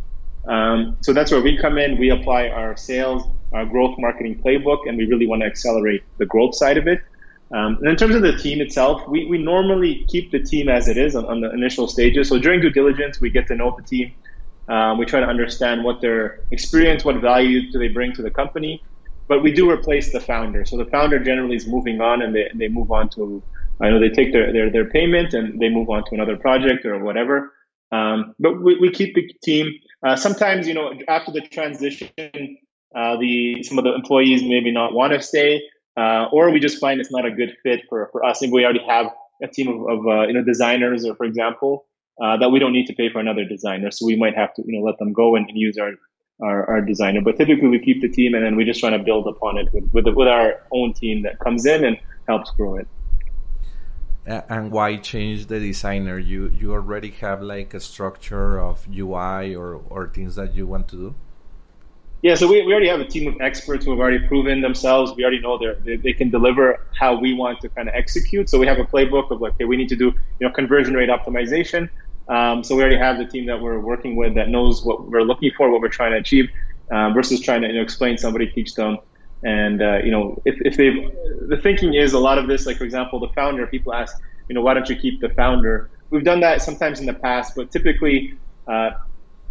Um, 0.46 0.96
so 1.00 1.12
that's 1.12 1.30
where 1.30 1.40
we 1.40 1.56
come 1.56 1.78
in. 1.78 1.98
We 1.98 2.10
apply 2.10 2.48
our 2.48 2.76
sales, 2.76 3.24
our 3.52 3.64
growth 3.64 3.98
marketing 3.98 4.42
playbook, 4.42 4.88
and 4.88 4.96
we 4.98 5.06
really 5.06 5.26
want 5.26 5.42
to 5.42 5.46
accelerate 5.46 6.02
the 6.18 6.26
growth 6.26 6.54
side 6.54 6.78
of 6.78 6.86
it. 6.86 7.00
Um, 7.52 7.76
and 7.80 7.88
in 7.88 7.96
terms 7.96 8.14
of 8.14 8.22
the 8.22 8.36
team 8.36 8.60
itself, 8.60 9.06
we, 9.06 9.26
we 9.26 9.38
normally 9.38 10.06
keep 10.08 10.30
the 10.30 10.40
team 10.40 10.68
as 10.68 10.88
it 10.88 10.96
is 10.96 11.14
on, 11.14 11.26
on 11.26 11.40
the 11.42 11.50
initial 11.52 11.86
stages. 11.88 12.28
So 12.28 12.38
during 12.38 12.60
due 12.60 12.70
diligence, 12.70 13.20
we 13.20 13.30
get 13.30 13.46
to 13.48 13.54
know 13.54 13.74
the 13.76 13.82
team. 13.82 14.12
Um, 14.68 14.98
we 14.98 15.04
try 15.04 15.20
to 15.20 15.26
understand 15.26 15.84
what 15.84 16.00
their 16.00 16.40
experience, 16.50 17.04
what 17.04 17.16
value 17.20 17.70
do 17.72 17.78
they 17.78 17.88
bring 17.88 18.12
to 18.14 18.22
the 18.22 18.30
company 18.30 18.82
but 19.32 19.42
we 19.42 19.50
do 19.50 19.70
replace 19.70 20.12
the 20.12 20.20
founder. 20.20 20.64
So 20.66 20.76
the 20.76 20.84
founder 20.84 21.18
generally 21.18 21.56
is 21.56 21.66
moving 21.66 22.02
on 22.02 22.20
and 22.20 22.34
they, 22.34 22.50
they 22.54 22.68
move 22.68 22.90
on 22.92 23.08
to, 23.10 23.42
I 23.80 23.88
know 23.88 23.98
they 23.98 24.10
take 24.10 24.30
their, 24.30 24.52
their, 24.52 24.70
their 24.70 24.84
payment 24.84 25.32
and 25.32 25.58
they 25.58 25.70
move 25.70 25.88
on 25.88 26.04
to 26.04 26.14
another 26.14 26.36
project 26.36 26.84
or 26.84 27.02
whatever. 27.02 27.50
Um, 27.92 28.34
but 28.38 28.60
we, 28.60 28.78
we 28.78 28.90
keep 28.90 29.14
the 29.14 29.26
team. 29.42 29.72
Uh, 30.06 30.16
sometimes, 30.16 30.68
you 30.68 30.74
know, 30.74 30.92
after 31.08 31.32
the 31.32 31.40
transition, 31.40 32.10
uh, 32.94 33.16
the 33.16 33.62
some 33.62 33.78
of 33.78 33.84
the 33.84 33.94
employees 33.94 34.42
maybe 34.42 34.70
not 34.70 34.92
want 34.92 35.14
to 35.14 35.22
stay, 35.22 35.62
uh, 35.96 36.26
or 36.30 36.50
we 36.50 36.60
just 36.60 36.78
find 36.78 37.00
it's 37.00 37.10
not 37.10 37.24
a 37.24 37.30
good 37.30 37.56
fit 37.62 37.82
for, 37.88 38.10
for 38.12 38.24
us. 38.24 38.42
Maybe 38.42 38.52
we 38.52 38.64
already 38.64 38.84
have 38.86 39.06
a 39.42 39.48
team 39.48 39.68
of, 39.68 39.88
of 39.88 40.06
uh, 40.06 40.26
you 40.26 40.34
know 40.34 40.44
designers, 40.44 41.06
or 41.06 41.14
for 41.14 41.24
example, 41.24 41.86
uh, 42.20 42.36
that 42.36 42.50
we 42.50 42.58
don't 42.58 42.72
need 42.72 42.86
to 42.86 42.94
pay 42.94 43.10
for 43.10 43.20
another 43.20 43.44
designer, 43.44 43.90
so 43.90 44.06
we 44.06 44.16
might 44.16 44.34
have 44.34 44.54
to 44.54 44.62
you 44.66 44.78
know 44.78 44.84
let 44.84 44.98
them 44.98 45.12
go 45.12 45.36
and, 45.36 45.48
use 45.54 45.78
our 45.78 45.92
our, 46.42 46.68
our 46.68 46.80
designer. 46.80 47.20
But 47.20 47.36
typically 47.36 47.68
we 47.68 47.78
keep 47.78 48.02
the 48.02 48.08
team 48.08 48.34
and 48.34 48.44
then 48.44 48.56
we 48.56 48.64
just 48.64 48.80
try 48.80 48.90
to 48.90 48.98
build 48.98 49.26
upon 49.28 49.58
it 49.58 49.68
with, 49.72 49.84
with, 49.92 50.06
with 50.14 50.28
our 50.28 50.62
own 50.72 50.92
team 50.92 51.22
that 51.22 51.38
comes 51.38 51.66
in 51.66 51.84
and 51.84 51.96
helps 52.26 52.50
grow 52.50 52.76
it. 52.76 52.88
and 54.26 54.72
why 54.72 54.96
change 54.96 55.46
the 55.46 55.60
designer? 55.60 56.18
You 56.18 56.52
you 56.60 56.72
already 56.72 57.10
have 57.22 57.42
like 57.42 57.74
a 57.74 57.80
structure 57.80 58.60
of 58.60 58.86
UI 58.88 59.54
or, 59.54 59.82
or 59.88 60.08
things 60.08 60.36
that 60.36 60.54
you 60.54 60.66
want 60.66 60.88
to 60.88 60.96
do? 60.96 61.14
Yeah, 62.22 62.36
so 62.36 62.46
we, 62.46 62.64
we 62.64 62.72
already 62.72 62.88
have 62.88 63.00
a 63.00 63.04
team 63.04 63.26
of 63.26 63.40
experts 63.40 63.84
who 63.84 63.90
have 63.90 64.00
already 64.00 64.20
proven 64.28 64.60
themselves. 64.60 65.12
We 65.16 65.24
already 65.24 65.40
know 65.40 65.58
they 65.84 65.96
they 65.96 66.12
can 66.12 66.30
deliver 66.30 66.78
how 66.98 67.18
we 67.18 67.34
want 67.34 67.60
to 67.62 67.68
kind 67.70 67.88
of 67.88 67.94
execute. 67.96 68.48
So 68.48 68.60
we 68.60 68.66
have 68.68 68.78
a 68.78 68.84
playbook 68.84 69.32
of 69.32 69.40
like, 69.40 69.54
okay, 69.54 69.64
we 69.64 69.76
need 69.76 69.88
to 69.88 69.96
do 69.96 70.12
you 70.38 70.46
know 70.46 70.50
conversion 70.52 70.94
rate 70.94 71.08
optimization. 71.08 71.90
Um, 72.28 72.62
so 72.62 72.76
we 72.76 72.82
already 72.82 72.98
have 72.98 73.18
the 73.18 73.26
team 73.26 73.46
that 73.46 73.60
we're 73.60 73.80
working 73.80 74.14
with 74.14 74.36
that 74.36 74.48
knows 74.48 74.84
what 74.84 75.10
we're 75.10 75.22
looking 75.24 75.50
for, 75.56 75.70
what 75.72 75.80
we're 75.80 75.88
trying 75.88 76.12
to 76.12 76.18
achieve, 76.18 76.48
um, 76.92 77.12
versus 77.12 77.40
trying 77.40 77.62
to 77.62 77.68
you 77.68 77.74
know, 77.74 77.82
explain 77.82 78.16
somebody, 78.16 78.46
teach 78.46 78.74
them. 78.76 78.98
And 79.42 79.82
uh, 79.82 79.98
you 80.04 80.12
know, 80.12 80.40
if, 80.44 80.54
if 80.60 80.76
they 80.76 80.90
the 81.48 81.56
thinking 81.60 81.94
is 81.94 82.12
a 82.12 82.20
lot 82.20 82.38
of 82.38 82.46
this, 82.46 82.66
like 82.66 82.76
for 82.76 82.84
example, 82.84 83.18
the 83.18 83.30
founder. 83.34 83.66
People 83.66 83.92
ask, 83.92 84.16
you 84.48 84.54
know, 84.54 84.62
why 84.62 84.74
don't 84.74 84.88
you 84.88 84.94
keep 84.94 85.20
the 85.20 85.30
founder? 85.30 85.90
We've 86.10 86.22
done 86.24 86.38
that 86.40 86.62
sometimes 86.62 87.00
in 87.00 87.06
the 87.06 87.14
past, 87.14 87.54
but 87.56 87.72
typically, 87.72 88.34
uh, 88.68 88.90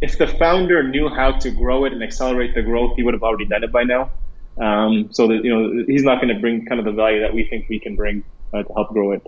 if 0.01 0.17
the 0.17 0.27
founder 0.27 0.83
knew 0.83 1.07
how 1.09 1.31
to 1.31 1.51
grow 1.51 1.85
it 1.85 1.93
and 1.93 2.03
accelerate 2.03 2.55
the 2.55 2.63
growth, 2.63 2.95
he 2.95 3.03
would 3.03 3.13
have 3.13 3.23
already 3.23 3.45
done 3.45 3.63
it 3.63 3.71
by 3.71 3.83
now. 3.83 4.11
Um, 4.59 5.07
so 5.11 5.27
that 5.27 5.45
you 5.45 5.49
know, 5.49 5.85
he's 5.87 6.03
not 6.03 6.21
going 6.21 6.33
to 6.33 6.39
bring 6.39 6.65
kind 6.65 6.79
of 6.79 6.85
the 6.85 6.91
value 6.91 7.21
that 7.21 7.33
we 7.33 7.45
think 7.45 7.69
we 7.69 7.79
can 7.79 7.95
bring 7.95 8.23
uh, 8.53 8.63
to 8.63 8.73
help 8.73 8.89
grow 8.89 9.13
it. 9.13 9.25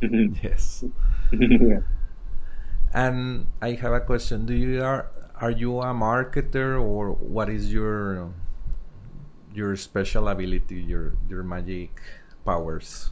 yes. 0.42 0.84
And 2.94 3.46
I 3.60 3.72
have 3.72 3.92
a 3.92 4.00
question. 4.00 4.46
Do 4.46 4.54
you 4.54 4.82
are 4.82 5.10
are 5.36 5.50
you 5.50 5.80
a 5.80 5.92
marketer 5.92 6.80
or 6.80 7.12
what 7.12 7.50
is 7.50 7.72
your 7.72 8.32
your 9.52 9.76
special 9.76 10.28
ability, 10.28 10.80
your 10.80 11.12
your 11.28 11.42
magic 11.42 12.00
powers? 12.46 13.10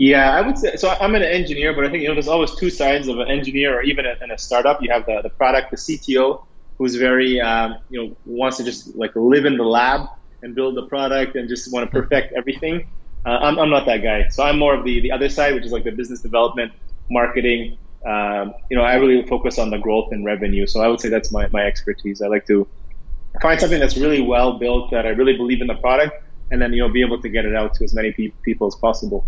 Yeah, 0.00 0.30
I 0.34 0.40
would 0.40 0.56
say 0.56 0.76
so. 0.76 0.96
I'm 0.98 1.14
an 1.14 1.22
engineer, 1.22 1.74
but 1.74 1.84
I 1.84 1.90
think 1.90 2.00
you 2.00 2.08
know 2.08 2.14
there's 2.14 2.26
always 2.26 2.54
two 2.54 2.70
sides 2.70 3.06
of 3.06 3.18
an 3.18 3.30
engineer, 3.30 3.78
or 3.78 3.82
even 3.82 4.06
in 4.06 4.30
a 4.30 4.38
startup. 4.38 4.80
You 4.80 4.90
have 4.90 5.04
the, 5.04 5.20
the 5.22 5.28
product, 5.28 5.72
the 5.72 5.76
CTO, 5.76 6.42
who's 6.78 6.96
very 6.96 7.38
um, 7.38 7.76
you 7.90 8.00
know 8.00 8.16
wants 8.24 8.56
to 8.56 8.64
just 8.64 8.96
like 8.96 9.10
live 9.14 9.44
in 9.44 9.58
the 9.58 9.62
lab 9.62 10.06
and 10.40 10.54
build 10.54 10.74
the 10.74 10.86
product 10.86 11.36
and 11.36 11.50
just 11.50 11.70
want 11.70 11.84
to 11.84 11.92
perfect 11.92 12.32
everything. 12.34 12.88
Uh, 13.26 13.40
I'm, 13.42 13.58
I'm 13.58 13.68
not 13.68 13.84
that 13.84 13.98
guy. 13.98 14.26
So 14.30 14.42
I'm 14.42 14.58
more 14.58 14.72
of 14.72 14.86
the, 14.86 15.02
the 15.02 15.12
other 15.12 15.28
side, 15.28 15.52
which 15.52 15.66
is 15.66 15.70
like 15.70 15.84
the 15.84 15.90
business 15.90 16.22
development, 16.22 16.72
marketing. 17.10 17.76
Um, 18.08 18.54
you 18.70 18.78
know, 18.78 18.82
I 18.82 18.94
really 18.94 19.26
focus 19.26 19.58
on 19.58 19.68
the 19.68 19.76
growth 19.76 20.08
and 20.12 20.24
revenue. 20.24 20.66
So 20.66 20.80
I 20.80 20.88
would 20.88 21.02
say 21.02 21.10
that's 21.10 21.30
my, 21.30 21.46
my 21.48 21.66
expertise. 21.66 22.22
I 22.22 22.28
like 22.28 22.46
to 22.46 22.66
find 23.42 23.60
something 23.60 23.78
that's 23.78 23.98
really 23.98 24.22
well 24.22 24.58
built, 24.58 24.92
that 24.92 25.04
I 25.04 25.10
really 25.10 25.36
believe 25.36 25.60
in 25.60 25.66
the 25.66 25.74
product, 25.74 26.14
and 26.50 26.62
then, 26.62 26.72
you 26.72 26.80
know, 26.80 26.88
be 26.90 27.02
able 27.02 27.20
to 27.20 27.28
get 27.28 27.44
it 27.44 27.54
out 27.54 27.74
to 27.74 27.84
as 27.84 27.92
many 27.92 28.12
pe- 28.12 28.32
people 28.42 28.66
as 28.66 28.76
possible 28.76 29.26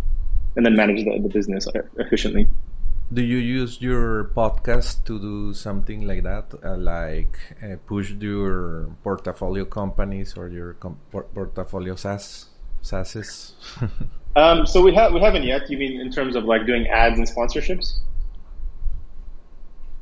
and 0.56 0.66
then 0.66 0.76
manage 0.76 1.04
the, 1.04 1.18
the 1.18 1.28
business 1.28 1.66
efficiently. 1.98 2.46
Do 3.12 3.22
you 3.22 3.36
use 3.36 3.82
your 3.82 4.32
podcast 4.34 5.04
to 5.04 5.18
do 5.18 5.52
something 5.52 6.06
like 6.06 6.22
that, 6.22 6.54
uh, 6.64 6.78
like 6.78 7.38
uh, 7.62 7.76
push 7.86 8.10
your 8.12 8.88
portfolio 9.02 9.66
companies 9.66 10.34
or 10.34 10.48
your 10.48 10.74
com- 10.74 10.98
portfolio 11.10 11.94
SaaS? 11.94 12.46
SaaSes? 12.82 13.52
um, 14.36 14.66
so 14.66 14.80
we 14.80 14.94
have 14.94 15.12
we 15.12 15.20
haven't 15.20 15.42
yet. 15.42 15.70
You 15.70 15.76
mean 15.76 16.00
in 16.00 16.10
terms 16.10 16.36
of 16.36 16.44
like 16.44 16.64
doing 16.64 16.86
ads 16.88 17.18
and 17.18 17.28
sponsorships? 17.28 17.98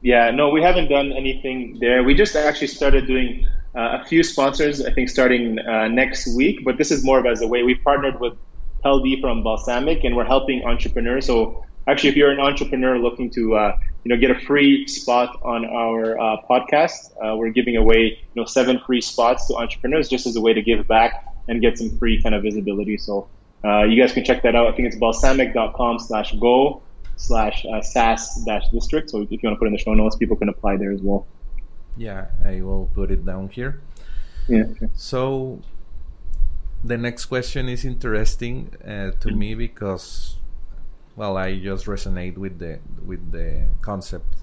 Yeah, 0.03 0.31
no, 0.31 0.51
we 0.51 0.63
haven't 0.63 0.89
done 0.89 1.13
anything 1.13 1.79
there. 1.81 2.05
We 2.05 2.15
just 2.15 2.37
actually 2.37 2.69
started 2.69 3.09
doing 3.09 3.45
uh, 3.75 3.99
a 4.01 4.05
few 4.05 4.23
sponsors. 4.23 4.85
I 4.85 4.93
think 4.93 5.09
starting 5.09 5.59
uh, 5.59 5.89
next 5.89 6.35
week. 6.37 6.65
But 6.65 6.79
this 6.79 6.93
is 6.93 7.05
more 7.05 7.19
of 7.19 7.27
as 7.27 7.43
a 7.43 7.49
way 7.49 7.65
we 7.65 7.75
partnered 7.75 8.21
with 8.21 8.35
Peldi 8.83 9.21
from 9.21 9.43
Balsamiq, 9.43 10.05
and 10.05 10.17
we're 10.17 10.25
helping 10.25 10.65
entrepreneurs. 10.65 11.27
So 11.27 11.65
actually, 11.87 12.11
if 12.11 12.17
you're 12.17 12.31
an 12.31 12.41
entrepreneur 12.41 12.99
looking 12.99 13.31
to 13.31 13.57
uh, 13.57 13.77
you 14.05 14.09
know 14.11 14.21
get 14.21 14.31
a 14.31 14.39
free 14.41 14.87
spot 14.87 15.39
on 15.43 15.65
our 15.65 16.19
uh, 16.19 16.37
podcast, 16.49 17.13
uh, 17.23 17.37
we're 17.37 17.51
giving 17.51 17.77
away 17.77 18.19
you 18.21 18.37
know 18.37 18.45
seven 18.45 18.79
free 18.87 19.01
spots 19.01 19.47
to 19.49 19.57
entrepreneurs 19.57 20.09
just 20.09 20.27
as 20.27 20.37
a 20.37 20.41
way 20.41 20.53
to 20.55 20.63
give 20.63 20.87
back 20.89 21.25
and 21.49 21.61
get 21.61 21.79
some 21.79 21.91
free 21.99 22.23
kind 22.23 22.35
of 22.35 22.43
visibility. 22.43 22.97
So 22.97 23.29
Uh, 23.63 23.85
you 23.85 23.97
guys 24.01 24.13
can 24.17 24.25
check 24.25 24.41
that 24.43 24.55
out. 24.57 24.67
I 24.69 24.73
think 24.75 24.89
it's 24.89 24.97
balsamiq.com 24.97 25.99
slash 25.99 26.33
go 26.41 26.81
slash 27.17 27.67
uh, 27.67 27.83
dash 28.47 28.65
district. 28.73 29.11
So 29.11 29.21
if 29.21 29.31
you 29.31 29.39
want 29.45 29.57
to 29.57 29.59
put 29.59 29.67
in 29.69 29.75
the 29.77 29.79
show 29.79 29.93
notes, 29.93 30.17
people 30.17 30.37
can 30.37 30.49
apply 30.49 30.79
there 30.79 30.93
as 30.93 31.03
well. 31.03 31.27
Yeah, 31.97 32.29
I 32.43 32.63
will 32.63 32.89
put 32.95 33.11
it 33.11 33.27
down 33.27 33.49
here. 33.51 33.83
Yeah. 34.49 34.65
So 34.95 35.61
the 36.83 36.97
next 36.97 37.27
question 37.27 37.69
is 37.69 37.85
interesting 37.85 38.73
uh, 38.83 38.87
to 38.87 39.29
mm-hmm. 39.29 39.39
me 39.39 39.55
because, 39.55 40.37
well, 41.17 41.37
I 41.37 41.59
just 41.59 41.87
resonate 41.87 42.37
with 42.39 42.59
the 42.59 42.79
with 43.05 43.33
the 43.33 43.67
concept. 43.83 44.37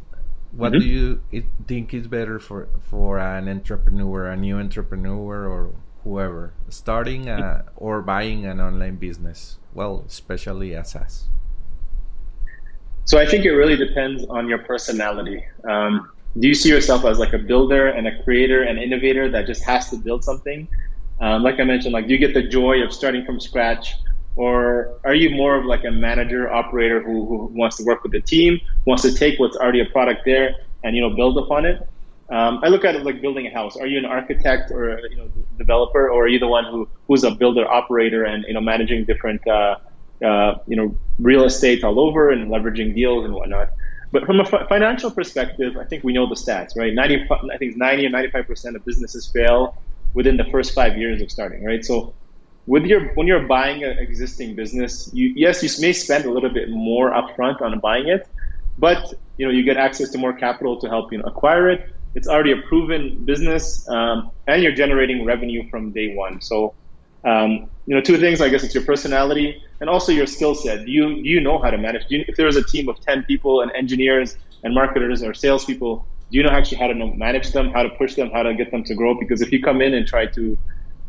What 0.51 0.71
mm-hmm. 0.71 0.81
do 0.81 0.85
you 0.85 1.21
it, 1.31 1.45
think 1.67 1.93
is 1.93 2.07
better 2.07 2.39
for 2.39 2.69
for 2.81 3.19
an 3.19 3.49
entrepreneur, 3.49 4.27
a 4.27 4.37
new 4.37 4.57
entrepreneur, 4.57 5.47
or 5.47 5.71
whoever 6.03 6.53
starting 6.69 7.27
a, 7.27 7.65
or 7.75 8.01
buying 8.01 8.45
an 8.45 8.61
online 8.61 8.95
business? 8.95 9.57
Well, 9.73 10.03
especially 10.07 10.73
a 10.73 10.83
SaaS. 10.83 11.25
So 13.05 13.17
I 13.17 13.25
think 13.25 13.45
it 13.45 13.51
really 13.51 13.77
depends 13.77 14.25
on 14.25 14.49
your 14.49 14.59
personality. 14.59 15.43
Um, 15.63 16.11
do 16.39 16.47
you 16.47 16.53
see 16.53 16.69
yourself 16.69 17.05
as 17.05 17.19
like 17.19 17.33
a 17.33 17.37
builder 17.37 17.87
and 17.87 18.05
a 18.05 18.23
creator 18.23 18.63
and 18.63 18.77
innovator 18.77 19.29
that 19.31 19.47
just 19.47 19.63
has 19.63 19.89
to 19.89 19.97
build 19.97 20.23
something? 20.23 20.67
Um, 21.19 21.43
like 21.43 21.59
I 21.59 21.63
mentioned, 21.63 21.93
like 21.93 22.07
do 22.07 22.13
you 22.13 22.19
get 22.19 22.33
the 22.33 22.43
joy 22.43 22.83
of 22.83 22.93
starting 22.93 23.25
from 23.25 23.39
scratch, 23.39 23.95
or 24.35 24.99
are 25.03 25.15
you 25.15 25.31
more 25.31 25.55
of 25.55 25.65
like 25.65 25.83
a 25.83 25.91
manager 25.91 26.51
operator 26.51 27.01
who, 27.01 27.25
who 27.25 27.45
wants 27.53 27.77
to 27.77 27.83
work 27.83 28.03
with 28.03 28.11
the 28.11 28.21
team, 28.21 28.59
wants 28.85 29.01
to 29.03 29.13
take 29.13 29.39
what's 29.39 29.57
already 29.57 29.79
a 29.81 29.85
product 29.85 30.21
there 30.25 30.55
and 30.83 30.95
you 30.95 31.01
know 31.01 31.15
build 31.15 31.37
upon 31.37 31.65
it? 31.65 31.81
Um, 32.29 32.59
I 32.61 32.67
look 32.67 32.83
at 32.83 32.93
it 32.93 33.03
like 33.03 33.21
building 33.21 33.47
a 33.47 33.53
house. 33.53 33.77
Are 33.77 33.87
you 33.87 33.97
an 33.97 34.05
architect 34.05 34.69
or 34.71 34.89
a 34.89 35.09
you 35.09 35.15
know 35.15 35.29
developer, 35.57 36.09
or 36.09 36.25
are 36.25 36.27
you 36.27 36.39
the 36.39 36.47
one 36.47 36.65
who 36.65 36.87
who's 37.07 37.23
a 37.23 37.31
builder 37.31 37.67
operator 37.67 38.25
and 38.25 38.43
you 38.47 38.53
know 38.53 38.61
managing 38.61 39.05
different 39.05 39.45
uh, 39.47 39.75
uh, 40.23 40.55
you 40.67 40.75
know 40.75 40.95
real 41.19 41.45
estate 41.45 41.83
all 41.83 41.99
over 41.99 42.29
and 42.29 42.51
leveraging 42.51 42.93
deals 42.93 43.25
and 43.25 43.33
whatnot? 43.33 43.71
But 44.11 44.25
from 44.25 44.39
a 44.39 44.45
financial 44.45 45.09
perspective, 45.09 45.77
I 45.77 45.83
think 45.83 46.03
we 46.03 46.13
know 46.13 46.27
the 46.27 46.35
stats, 46.35 46.77
right? 46.77 46.93
90, 46.93 47.27
I 47.53 47.57
think 47.57 47.75
90 47.75 48.05
or 48.05 48.09
95 48.09 48.47
percent 48.47 48.75
of 48.75 48.85
businesses 48.85 49.27
fail 49.27 49.75
within 50.17 50.35
the 50.41 50.47
first 50.53 50.73
five 50.79 50.97
years 50.97 51.21
of 51.21 51.29
starting, 51.35 51.61
right? 51.71 51.83
So 51.85 52.15
with 52.65 52.85
your 52.91 53.01
when 53.17 53.27
you're 53.27 53.47
buying 53.47 53.83
an 53.83 53.97
existing 54.07 54.55
business, 54.61 55.09
you 55.13 55.27
yes, 55.35 55.63
you 55.63 55.69
may 55.85 55.93
spend 55.93 56.25
a 56.25 56.31
little 56.31 56.53
bit 56.59 56.67
more 56.69 57.07
upfront 57.19 57.61
on 57.61 57.79
buying 57.79 58.07
it, 58.15 58.23
but 58.77 59.01
you 59.37 59.45
know 59.45 59.53
you 59.57 59.63
get 59.63 59.77
access 59.77 60.09
to 60.13 60.17
more 60.25 60.33
capital 60.45 60.73
to 60.81 60.87
help 60.95 61.05
you 61.11 61.19
know, 61.19 61.25
acquire 61.33 61.69
it. 61.69 61.81
It's 62.15 62.27
already 62.27 62.51
a 62.51 62.61
proven 62.69 63.01
business, 63.31 63.87
um, 63.89 64.31
and 64.47 64.63
you're 64.63 64.77
generating 64.83 65.25
revenue 65.33 65.63
from 65.71 65.93
day 65.93 66.07
one. 66.15 66.41
So 66.41 66.75
um, 67.25 67.69
you 67.85 67.95
know, 67.95 68.01
two 68.01 68.17
things. 68.17 68.41
I 68.41 68.49
guess 68.49 68.63
it's 68.63 68.75
your 68.75 68.85
personality 68.85 69.55
and 69.81 69.89
also 69.89 70.11
your 70.11 70.27
skill 70.27 70.55
set. 70.55 70.85
Do 70.85 70.91
you 70.91 71.05
do 71.23 71.29
you 71.35 71.41
know 71.41 71.59
how 71.61 71.69
to 71.69 71.77
manage? 71.77 72.03
You, 72.09 72.23
if 72.27 72.35
there 72.37 72.47
was 72.47 72.57
a 72.57 72.63
team 72.63 72.89
of 72.89 72.97
ten 73.07 73.23
people 73.25 73.61
and 73.61 73.71
engineers 73.83 74.35
and 74.63 74.73
marketers 74.73 75.21
or 75.23 75.33
salespeople, 75.33 76.07
do 76.29 76.37
you 76.37 76.43
know 76.43 76.49
actually 76.49 76.77
how 76.77 76.87
to 76.87 76.93
manage 76.93 77.51
them, 77.51 77.71
how 77.71 77.83
to 77.83 77.89
push 77.89 78.15
them, 78.15 78.29
how 78.31 78.43
to 78.43 78.53
get 78.53 78.71
them 78.71 78.83
to 78.83 78.95
grow? 78.95 79.17
Because 79.17 79.41
if 79.41 79.51
you 79.51 79.61
come 79.61 79.81
in 79.81 79.93
and 79.93 80.05
try 80.07 80.25
to 80.27 80.57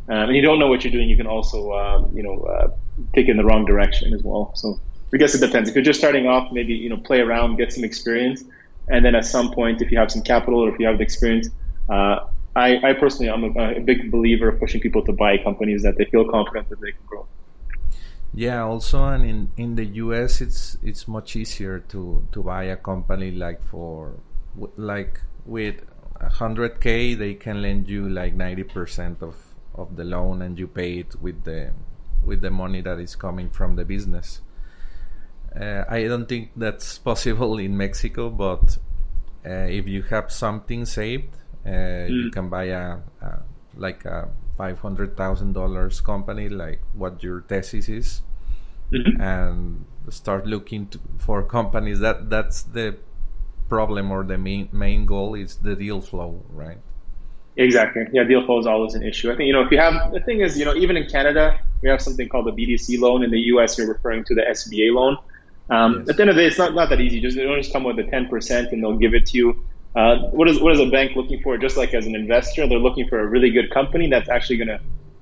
um, 0.09 0.29
and 0.29 0.37
you 0.37 0.43
don't 0.43 0.59
know 0.59 0.69
what 0.69 0.85
you're 0.85 0.93
doing, 0.93 1.09
you 1.09 1.17
can 1.17 1.27
also 1.27 1.71
uh, 1.71 2.09
you 2.15 2.23
know 2.23 2.41
uh, 2.45 2.69
take 3.15 3.29
in 3.29 3.37
the 3.37 3.45
wrong 3.45 3.65
direction 3.67 4.15
as 4.15 4.23
well. 4.23 4.53
So 4.55 4.81
I 5.13 5.17
guess 5.19 5.35
it 5.35 5.41
depends. 5.41 5.69
If 5.69 5.75
you're 5.75 5.85
just 5.85 5.99
starting 5.99 6.27
off, 6.27 6.51
maybe 6.53 6.73
you 6.73 6.89
know 6.89 6.97
play 6.97 7.21
around, 7.21 7.57
get 7.57 7.73
some 7.73 7.85
experience, 7.85 8.45
and 8.89 9.05
then 9.05 9.15
at 9.15 9.25
some 9.25 9.53
point, 9.53 9.83
if 9.83 9.91
you 9.91 9.99
have 9.99 10.11
some 10.11 10.23
capital 10.23 10.61
or 10.61 10.73
if 10.73 10.79
you 10.79 10.87
have 10.87 10.99
the 10.99 11.05
experience, 11.05 11.49
uh, 11.91 12.21
I, 12.57 12.91
I 12.91 12.93
personally 12.95 13.31
I'm 13.31 13.45
a, 13.57 13.77
a, 13.77 13.81
big 13.81 14.11
believer 14.11 14.49
of 14.49 14.59
pushing 14.59 14.81
people 14.81 15.05
to 15.05 15.13
buy 15.13 15.37
companies 15.39 15.83
that 15.83 15.97
they 15.97 16.07
feel 16.07 16.29
confident 16.29 16.69
that 16.71 16.81
they 16.81 16.93
can 16.93 17.05
grow. 17.07 17.27
Yeah, 18.35 18.63
also, 18.63 19.05
and 19.05 19.25
in, 19.25 19.51
in 19.57 19.75
the 19.75 19.85
US, 20.05 20.41
it's 20.41 20.79
it's 20.83 21.07
much 21.07 21.37
easier 21.37 21.81
to 21.91 22.27
to 22.33 22.43
buy 22.43 22.65
a 22.65 22.77
company 22.77 23.31
like 23.31 23.63
for 23.63 24.15
like 24.77 25.21
with 25.45 25.83
hundred 26.21 26.81
k, 26.81 27.15
they 27.15 27.35
can 27.35 27.63
lend 27.63 27.89
you 27.89 28.09
like 28.09 28.35
ninety 28.35 28.65
percent 28.65 29.23
of 29.23 29.37
of 29.75 29.97
the 29.97 30.05
loan, 30.05 30.43
and 30.43 30.59
you 30.59 30.67
pay 30.67 30.99
it 30.99 31.21
with 31.21 31.45
the 31.45 31.73
with 32.25 32.41
the 32.41 32.51
money 32.51 32.81
that 32.81 32.99
is 32.99 33.17
coming 33.17 33.51
from 33.51 33.77
the 33.77 33.85
business. 33.85 34.41
Uh, 35.59 35.85
I 35.89 36.05
don't 36.05 36.29
think 36.29 36.51
that's 36.57 36.99
possible 37.11 37.59
in 37.59 37.77
Mexico, 37.77 38.29
but 38.31 38.79
uh, 39.47 39.67
if 39.71 39.87
you 39.87 40.03
have 40.03 40.31
something 40.31 40.85
saved, 40.85 41.35
mm. 41.65 42.09
You 42.09 42.31
can 42.31 42.49
buy 42.49 42.65
a, 42.65 42.99
a 43.23 43.43
like 43.77 44.05
a 44.05 44.29
five 44.57 44.79
hundred 44.81 45.17
thousand 45.17 45.53
dollars 45.53 46.01
company, 46.01 46.49
like 46.49 46.81
what 46.93 47.23
your 47.23 47.43
thesis 47.43 47.89
is, 47.89 48.23
mm-hmm. 48.93 49.21
and 49.21 49.85
start 50.11 50.47
looking 50.47 50.89
to, 50.89 51.01
for 51.19 51.43
companies. 51.43 52.01
That 52.01 52.31
that's 52.31 52.63
the 52.63 52.97
problem 53.69 54.11
or 54.11 54.25
the 54.25 54.39
main 54.39 54.69
main 54.73 55.07
goal 55.07 55.35
is 55.35 55.57
the 55.57 55.77
deal 55.77 56.01
flow, 56.01 56.45
right? 56.51 56.79
Exactly. 57.57 58.07
Yeah, 58.13 58.25
deal 58.25 58.45
flow 58.47 58.61
is 58.61 58.67
always 58.67 58.95
an 58.95 59.03
issue. 59.03 59.33
I 59.33 59.37
think 59.37 59.49
you 59.49 59.53
know 59.53 59.63
if 59.63 59.71
you 59.71 59.79
have 59.79 60.13
the 60.13 60.21
thing 60.21 60.41
is 60.41 60.59
you 60.59 60.65
know 60.65 60.75
even 60.75 60.97
in 60.97 61.07
Canada 61.09 61.59
we 61.83 61.89
have 61.89 62.01
something 62.01 62.29
called 62.29 62.47
the 62.47 62.53
BDC 62.53 62.99
loan. 63.01 63.23
In 63.23 63.31
the 63.31 63.41
U.S. 63.53 63.79
you're 63.79 63.89
referring 63.89 64.25
to 64.25 64.35
the 64.35 64.43
SBA 64.43 64.95
loan. 64.95 65.19
Um, 65.71 66.01
yes. 66.01 66.11
At 66.11 66.17
the 66.17 66.23
end 66.23 66.31
of 66.31 66.37
the 66.37 66.43
day, 66.43 66.47
it's 66.47 66.59
not, 66.59 66.75
not 66.75 66.89
that 66.89 67.01
easy. 67.01 67.21
Just 67.21 67.37
they 67.37 67.45
don't 67.45 67.61
just 67.61 67.73
come 67.73 67.85
with 67.85 67.97
the 67.97 68.05
ten 68.05 68.29
percent 68.29 68.73
and 68.73 68.83
they'll 68.83 68.97
give 68.97 69.15
it 69.15 69.27
to 69.27 69.39
you. 69.39 69.65
Uh, 69.95 70.19
what 70.31 70.49
is 70.49 70.61
what 70.61 70.73
is 70.73 70.81
a 70.81 70.87
bank 70.87 71.17
looking 71.17 71.43
for? 71.43 71.59
Just 71.59 71.77
like 71.77 71.95
as 71.95 72.07
an 72.07 72.15
investor, 72.15 72.67
they're 72.67 72.79
looking 72.79 73.09
for 73.09 73.21
a 73.21 73.27
really 73.27 73.51
good 73.51 73.71
company 73.71 74.09
that's 74.09 74.29
actually 74.29 74.57
going 74.57 74.69
to 74.69 74.81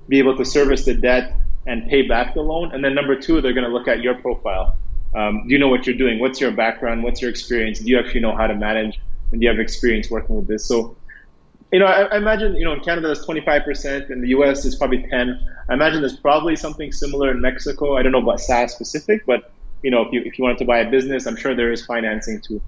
be 0.09 0.19
able 0.19 0.37
to 0.37 0.45
service 0.45 0.85
the 0.85 0.95
debt 0.95 1.33
and 1.67 1.89
pay 1.89 2.03
back 2.03 2.35
the 2.35 2.43
loan. 2.43 2.73
And 2.73 2.85
then 2.85 2.95
number 2.95 3.17
two, 3.17 3.41
they're 3.41 3.53
going 3.53 3.67
to 3.67 3.73
look 3.73 3.89
at 3.89 4.03
your 4.03 4.15
profile. 4.15 4.77
Um, 5.17 5.47
do 5.47 5.53
you 5.53 5.59
know 5.59 5.69
what 5.69 5.87
you're 5.87 5.97
doing? 5.97 6.19
What's 6.19 6.41
your 6.41 6.53
background? 6.53 7.03
What's 7.03 7.23
your 7.23 7.31
experience? 7.31 7.79
Do 7.81 7.91
you 7.91 7.99
actually 7.99 8.21
know 8.21 8.37
how 8.37 8.47
to 8.47 8.55
manage? 8.55 9.01
And 9.33 9.41
do 9.41 9.45
you 9.45 9.51
have 9.51 9.59
experience 9.59 10.11
working 10.11 10.37
with 10.37 10.47
this? 10.47 10.69
So, 10.69 10.97
you 11.73 11.79
know, 11.81 11.87
I, 11.87 12.03
I 12.03 12.17
imagine 12.19 12.55
you 12.57 12.65
know 12.65 12.73
in 12.75 12.81
Canada 12.81 13.09
there's 13.09 13.25
25%, 13.27 14.11
in 14.11 14.21
the 14.21 14.29
U.S. 14.29 14.65
it's 14.65 14.77
probably 14.77 15.05
10. 15.09 15.41
I 15.69 15.75
imagine 15.75 16.01
there's 16.01 16.19
probably 16.19 16.55
something 16.55 16.93
similar 16.93 17.31
in 17.31 17.41
Mexico. 17.41 17.97
I 17.97 18.03
don't 18.03 18.13
know 18.13 18.23
about 18.23 18.41
SaaS 18.41 18.73
specific, 18.73 19.25
but 19.27 19.53
you 19.83 19.91
know, 19.91 20.03
if 20.03 20.13
you 20.13 20.23
if 20.25 20.39
you 20.39 20.45
wanted 20.45 20.59
to 20.59 20.65
buy 20.65 20.79
a 20.79 20.91
business, 20.91 21.27
I'm 21.27 21.37
sure 21.37 21.57
there 21.57 21.73
is 21.73 21.85
financing 21.85 22.41
to 22.49 22.61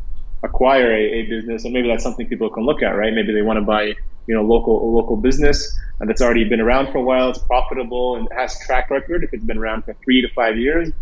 acquire 0.43 0.91
a, 0.93 1.03
a 1.03 1.23
business, 1.29 1.65
and 1.65 1.75
maybe 1.75 1.89
that's 1.89 2.03
something 2.03 2.27
people 2.27 2.49
can 2.51 2.65
look 2.65 2.83
at, 2.83 2.91
right? 2.91 3.13
Maybe 3.13 3.33
they 3.33 3.43
want 3.43 3.59
to 3.59 3.65
buy, 3.65 3.95
you 4.27 4.35
know, 4.35 4.43
local 4.43 4.83
a 4.83 4.89
local 4.97 5.17
business 5.17 5.79
and 6.01 6.09
that's 6.09 6.23
already 6.23 6.45
been 6.45 6.61
around 6.61 6.93
for 6.93 6.99
a 6.99 7.03
while, 7.03 7.31
it's 7.31 7.39
profitable 7.41 8.17
and 8.17 8.29
has 8.37 8.59
track 8.61 8.91
record. 8.91 9.25
If 9.25 9.31
it's 9.33 9.45
been 9.45 9.59
around 9.59 9.85
for 9.85 9.95
three 10.05 10.23
to 10.23 10.29
five 10.35 10.57
years, 10.57 10.93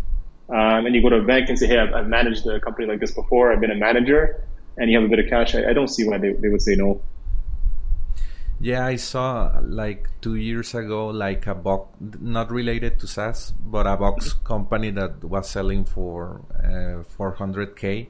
um, 0.49 0.85
and 0.85 0.95
you 0.95 1.01
go 1.01 1.09
to 1.09 1.17
a 1.17 1.23
bank 1.23 1.49
and 1.49 1.57
say, 1.59 1.67
"Hey, 1.67 1.79
I've, 1.79 1.93
I've, 1.93 2.07
managed 2.07 2.45
a 2.47 2.59
company 2.59 2.87
like 2.87 2.99
this 2.99 3.11
before. 3.11 3.51
I've 3.51 3.59
been 3.59 3.71
a 3.71 3.75
manager," 3.75 4.43
and 4.77 4.89
you 4.89 4.97
have 4.97 5.05
a 5.05 5.09
bit 5.09 5.19
of 5.19 5.29
cash, 5.29 5.55
I, 5.55 5.69
I 5.69 5.73
don't 5.73 5.89
see 5.89 6.07
why 6.07 6.17
they, 6.17 6.33
they 6.33 6.49
would 6.49 6.61
say 6.61 6.75
no. 6.75 7.01
Yeah, 8.59 8.85
I 8.85 8.95
saw 8.95 9.59
like 9.61 10.09
two 10.21 10.35
years 10.35 10.73
ago, 10.73 11.07
like 11.07 11.45
a 11.45 11.53
box 11.53 11.95
not 11.99 12.51
related 12.51 12.99
to 13.01 13.07
SaaS, 13.07 13.51
but 13.51 13.85
a 13.85 13.97
box 13.97 14.33
company 14.33 14.89
that 14.91 15.23
was 15.23 15.49
selling 15.49 15.85
for 15.85 16.41
uh, 16.57 17.03
400k 17.17 18.07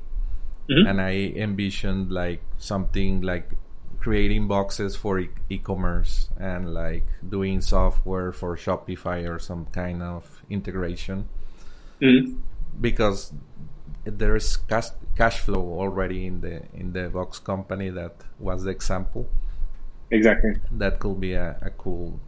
mm-hmm. 0.70 0.88
and 0.88 1.02
I 1.02 1.34
envisioned 1.36 2.12
like 2.12 2.42
something 2.58 3.22
like 3.22 3.52
creating 4.00 4.48
boxes 4.48 4.96
for 4.96 5.20
e- 5.20 5.58
commerce 5.58 6.30
and 6.40 6.74
like 6.74 7.04
doing 7.28 7.62
software 7.62 8.32
for 8.32 8.56
Shopify 8.56 9.28
or 9.28 9.40
some 9.40 9.66
kind 9.66 10.02
of 10.02 10.44
integration 10.50 11.28
mm-hmm. 12.02 12.40
because 12.80 13.34
there's 14.06 14.58
cash, 14.58 14.90
cash 15.16 15.40
flow 15.40 15.80
already 15.80 16.26
in 16.26 16.42
the 16.42 16.64
in 16.74 16.94
the 16.94 17.10
box 17.10 17.40
company 17.40 17.90
that 17.90 18.16
was 18.40 18.64
the 18.64 18.72
example 18.72 19.30
exactly 20.12 20.56
that 20.72 21.00
could 21.00 21.20
be 21.20 21.34
a, 21.34 21.58
a 21.62 21.70
cool 21.72 22.20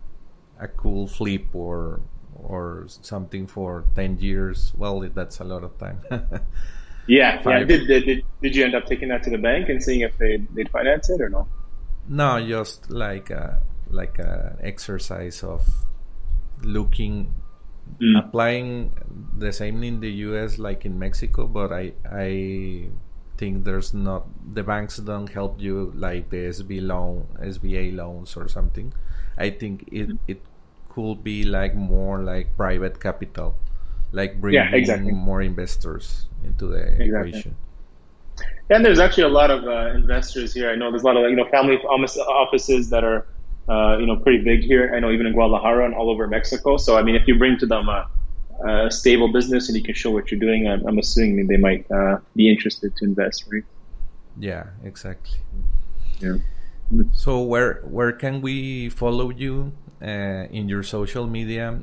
a 0.60 0.68
cool 0.68 1.08
flip 1.08 1.48
or 1.54 2.02
or 2.36 2.86
something 2.88 3.48
for 3.48 3.86
10 3.96 4.18
years 4.20 4.74
well 4.78 5.00
that's 5.14 5.40
a 5.40 5.44
lot 5.44 5.64
of 5.64 5.78
time 5.78 6.02
Yeah, 7.10 7.42
yeah. 7.44 7.64
Did, 7.64 7.88
did, 7.88 8.24
did 8.40 8.56
you 8.56 8.64
end 8.64 8.76
up 8.76 8.86
taking 8.86 9.08
that 9.08 9.24
to 9.24 9.32
the 9.32 9.40
bank 9.40 9.68
and 9.68 9.82
seeing 9.82 10.02
if 10.02 10.16
they 10.20 10.38
they'd 10.54 10.70
finance 10.70 11.10
it 11.10 11.20
or 11.20 11.30
no? 11.30 11.48
No, 12.08 12.40
just 12.46 12.92
like 12.92 13.32
a, 13.32 13.64
like 13.90 14.20
an 14.20 14.58
exercise 14.62 15.44
of 15.44 15.68
looking, 16.62 17.34
mm. 18.00 18.18
applying 18.20 18.92
the 19.38 19.52
same 19.52 19.84
in 19.84 20.00
the 20.00 20.12
U.S. 20.30 20.58
like 20.58 20.86
in 20.86 21.00
Mexico, 21.00 21.48
but 21.48 21.72
I 21.72 21.94
I 22.10 22.90
think 23.38 23.64
there's 23.64 23.94
not 23.94 24.28
the 24.54 24.64
banks 24.64 24.98
don't 24.98 25.30
help 25.30 25.60
you 25.60 25.92
like 25.96 26.30
the 26.30 26.50
SB 26.50 26.86
loan, 26.86 27.28
SBA 27.42 27.96
loans 27.96 28.36
or 28.36 28.48
something. 28.48 28.94
I 29.38 29.50
think 29.50 29.88
it 29.92 30.10
mm. 30.10 30.20
it 30.28 30.42
could 30.90 31.24
be 31.24 31.44
like 31.44 31.76
more 31.76 32.20
like 32.20 32.58
private 32.58 33.00
capital 33.00 33.56
like 34.12 34.40
bringing 34.42 34.62
yeah, 34.62 34.76
exactly. 34.76 35.12
more 35.12 35.42
investors 35.42 36.28
into 36.44 36.68
the 36.68 36.82
exactly. 37.02 37.30
equation. 37.30 37.56
And 38.70 38.86
there's 38.86 39.00
actually 39.00 39.24
a 39.24 39.30
lot 39.30 39.52
of 39.52 39.66
uh, 39.66 39.94
investors 39.96 40.54
here. 40.54 40.70
I 40.70 40.76
know 40.76 40.92
there's 40.92 41.04
a 41.04 41.06
lot 41.06 41.18
of 41.18 41.30
you 41.30 41.36
know 41.36 41.48
family 41.50 41.78
offices 41.78 42.90
that 42.92 43.04
are 43.04 43.26
uh, 43.70 43.98
you 44.00 44.06
know 44.06 44.16
pretty 44.16 44.44
big 44.44 44.62
here. 44.64 44.94
I 44.96 45.00
know 45.00 45.12
even 45.12 45.28
in 45.28 45.34
Guadalajara 45.34 45.86
and 45.86 45.94
all 45.94 46.10
over 46.10 46.28
Mexico. 46.28 46.78
So 46.78 46.98
I 46.98 47.04
mean, 47.04 47.16
if 47.16 47.28
you 47.28 47.38
bring 47.38 47.58
to 47.60 47.66
them 47.66 47.88
a, 47.88 48.10
a 48.68 48.92
stable 48.92 49.32
business 49.32 49.70
and 49.70 49.78
you 49.78 49.84
can 49.84 49.94
show 49.94 50.12
what 50.12 50.32
you're 50.32 50.40
doing, 50.40 50.68
I'm, 50.68 50.86
I'm 50.88 50.98
assuming 50.98 51.48
they 51.48 51.58
might 51.58 51.90
uh, 51.92 52.18
be 52.36 52.50
interested 52.50 52.96
to 52.98 53.06
invest, 53.06 53.46
right? 53.52 53.64
Yeah, 54.40 54.68
exactly. 54.84 55.40
Yeah. 56.20 56.38
So 57.14 57.42
where 57.42 57.82
where 57.86 58.12
can 58.12 58.42
we 58.42 58.90
follow 58.90 59.30
you 59.30 59.74
uh, 60.02 60.50
in 60.50 60.68
your 60.68 60.82
social 60.82 61.28
media 61.28 61.82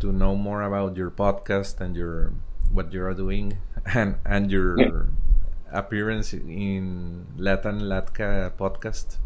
to 0.00 0.12
know 0.12 0.36
more 0.36 0.62
about 0.62 0.96
your 0.96 1.10
podcast 1.10 1.80
and 1.80 1.94
your 1.94 2.32
what 2.72 2.92
you 2.92 3.04
are 3.04 3.14
doing 3.14 3.58
and 3.94 4.16
and 4.24 4.50
your 4.50 4.80
yeah. 4.80 5.02
appearance 5.70 6.32
in 6.32 7.26
Nathan 7.36 7.80
Latka 7.82 8.52
podcast? 8.56 9.18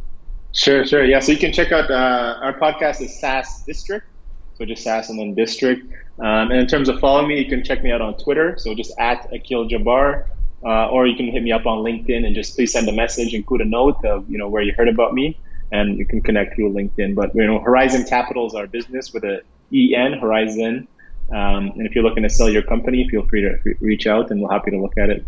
Sure, 0.56 0.86
sure. 0.86 1.04
Yeah, 1.04 1.20
so 1.20 1.32
you 1.32 1.38
can 1.38 1.52
check 1.52 1.70
out 1.70 1.90
uh, 1.90 2.38
our 2.40 2.58
podcast 2.58 3.02
is 3.02 3.20
SaaS 3.20 3.62
District, 3.66 4.06
so 4.54 4.64
just 4.64 4.82
SaaS 4.82 5.10
and 5.10 5.18
then 5.18 5.34
District. 5.34 5.82
Um, 6.18 6.50
and 6.50 6.54
in 6.54 6.66
terms 6.66 6.88
of 6.88 6.98
following 6.98 7.28
me, 7.28 7.38
you 7.38 7.44
can 7.46 7.62
check 7.62 7.82
me 7.82 7.92
out 7.92 8.00
on 8.00 8.16
Twitter, 8.16 8.56
so 8.56 8.74
just 8.74 8.98
at 8.98 9.30
Akil 9.34 9.68
Jabbar, 9.68 10.24
uh, 10.64 10.88
or 10.88 11.06
you 11.06 11.14
can 11.14 11.26
hit 11.30 11.42
me 11.42 11.52
up 11.52 11.66
on 11.66 11.84
LinkedIn 11.84 12.24
and 12.24 12.34
just 12.34 12.56
please 12.56 12.72
send 12.72 12.88
a 12.88 12.92
message, 12.92 13.34
include 13.34 13.60
a 13.60 13.66
note 13.66 14.02
of 14.06 14.28
you 14.30 14.38
know 14.38 14.48
where 14.48 14.62
you 14.62 14.72
heard 14.72 14.88
about 14.88 15.12
me, 15.12 15.38
and 15.72 15.98
you 15.98 16.06
can 16.06 16.22
connect 16.22 16.54
through 16.54 16.72
LinkedIn. 16.72 17.14
But 17.14 17.34
you 17.34 17.46
know, 17.46 17.58
Horizon 17.58 18.06
Capital 18.06 18.46
is 18.46 18.54
our 18.54 18.66
business 18.66 19.12
with 19.12 19.24
a 19.24 19.42
EN 19.74 20.14
Horizon. 20.14 20.88
Um, 21.30 21.72
and 21.76 21.86
if 21.86 21.94
you're 21.94 22.04
looking 22.04 22.22
to 22.22 22.30
sell 22.30 22.48
your 22.48 22.62
company, 22.62 23.06
feel 23.10 23.26
free 23.26 23.42
to 23.42 23.58
reach 23.80 24.06
out, 24.06 24.30
and 24.30 24.40
we're 24.40 24.50
happy 24.50 24.70
to 24.70 24.80
look 24.80 24.96
at 24.96 25.10
it. 25.10 25.26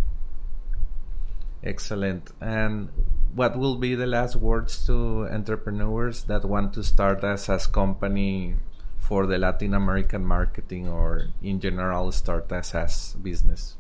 Excellent. 1.63 2.31
And 2.41 2.89
what 3.35 3.59
will 3.59 3.77
be 3.77 3.95
the 3.95 4.07
last 4.07 4.37
words 4.37 4.87
to 4.87 5.29
entrepreneurs 5.31 6.25
that 6.25 6.45
want 6.45 6.73
to 6.75 6.83
start 6.83 7.23
a 7.25 7.37
SaaS 7.37 7.67
company 7.67 8.57
for 8.99 9.27
the 9.27 9.39
Latin 9.39 9.75
American 9.75 10.25
marketing 10.25 10.89
or 10.89 11.29
in 11.43 11.61
general 11.61 12.13
start 12.13 12.51
a 12.53 12.63
SaaS 12.63 13.15
business? 13.23 13.77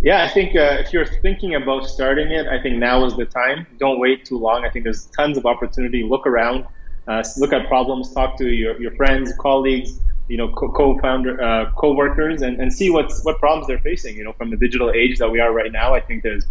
Yeah, 0.00 0.24
I 0.24 0.28
think 0.28 0.56
uh, 0.56 0.78
if 0.80 0.92
you're 0.92 1.06
thinking 1.06 1.54
about 1.54 1.86
starting 1.86 2.32
it, 2.32 2.48
I 2.48 2.60
think 2.60 2.78
now 2.78 3.04
is 3.04 3.16
the 3.16 3.24
time. 3.24 3.66
Don't 3.78 4.00
wait 4.00 4.24
too 4.24 4.36
long. 4.36 4.64
I 4.64 4.70
think 4.70 4.82
there's 4.82 5.06
tons 5.06 5.38
of 5.38 5.46
opportunity. 5.46 6.02
Look 6.02 6.26
around, 6.26 6.66
uh, 7.06 7.22
look 7.38 7.52
at 7.52 7.68
problems, 7.68 8.12
talk 8.12 8.36
to 8.38 8.48
your, 8.48 8.80
your 8.82 8.96
friends, 8.96 9.32
colleagues, 9.38 10.00
you 10.28 10.36
know, 10.36 10.48
co-founder, 10.48 11.40
uh, 11.40 11.70
co-workers, 11.76 12.42
and, 12.42 12.60
and 12.60 12.72
see 12.72 12.90
what's 12.90 13.24
what 13.24 13.38
problems 13.38 13.68
they're 13.68 13.78
facing. 13.78 14.16
You 14.16 14.24
know, 14.24 14.32
from 14.32 14.50
the 14.50 14.56
digital 14.56 14.90
age 14.90 15.18
that 15.18 15.30
we 15.30 15.38
are 15.38 15.52
right 15.52 15.70
now, 15.70 15.94
I 15.94 16.00
think 16.00 16.24
there's 16.24 16.46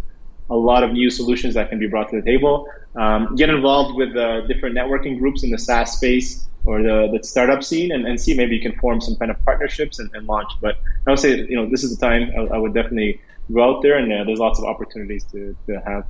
a 0.49 0.55
lot 0.55 0.83
of 0.83 0.91
new 0.91 1.09
solutions 1.09 1.53
that 1.53 1.69
can 1.69 1.79
be 1.79 1.87
brought 1.87 2.09
to 2.09 2.19
the 2.19 2.25
table. 2.25 2.67
Um, 2.95 3.35
get 3.35 3.49
involved 3.49 3.95
with 3.95 4.13
the 4.13 4.45
different 4.47 4.75
networking 4.75 5.17
groups 5.17 5.43
in 5.43 5.49
the 5.49 5.57
SaaS 5.57 5.93
space 5.93 6.47
or 6.65 6.83
the, 6.83 7.09
the 7.11 7.23
startup 7.23 7.63
scene 7.63 7.91
and, 7.91 8.05
and 8.05 8.19
see 8.19 8.35
maybe 8.35 8.55
you 8.55 8.61
can 8.61 8.77
form 8.79 9.01
some 9.01 9.15
kind 9.15 9.31
of 9.31 9.43
partnerships 9.45 9.99
and, 9.99 10.09
and 10.13 10.27
launch. 10.27 10.51
But 10.61 10.77
I 11.07 11.11
would 11.11 11.19
say, 11.19 11.37
you 11.37 11.55
know, 11.55 11.69
this 11.69 11.83
is 11.83 11.97
the 11.97 12.05
time 12.05 12.31
I, 12.37 12.55
I 12.55 12.57
would 12.57 12.73
definitely 12.73 13.21
go 13.51 13.63
out 13.63 13.81
there, 13.81 13.97
and 13.97 14.11
uh, 14.11 14.23
there's 14.23 14.39
lots 14.39 14.59
of 14.59 14.65
opportunities 14.65 15.23
to, 15.31 15.55
to 15.67 15.81
have. 15.85 16.05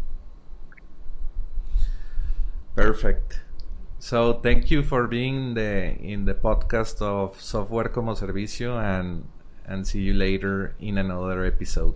Perfect. 2.75 3.41
So 3.99 4.33
thank 4.33 4.71
you 4.71 4.83
for 4.83 5.07
being 5.07 5.53
the 5.53 5.95
in 5.99 6.25
the 6.25 6.33
podcast 6.33 7.01
of 7.01 7.39
Software 7.39 7.89
como 7.89 8.15
Servicio, 8.15 8.81
and 8.81 9.27
and 9.65 9.85
see 9.85 10.01
you 10.01 10.13
later 10.13 10.75
in 10.79 10.97
another 10.97 11.45
episode. 11.45 11.95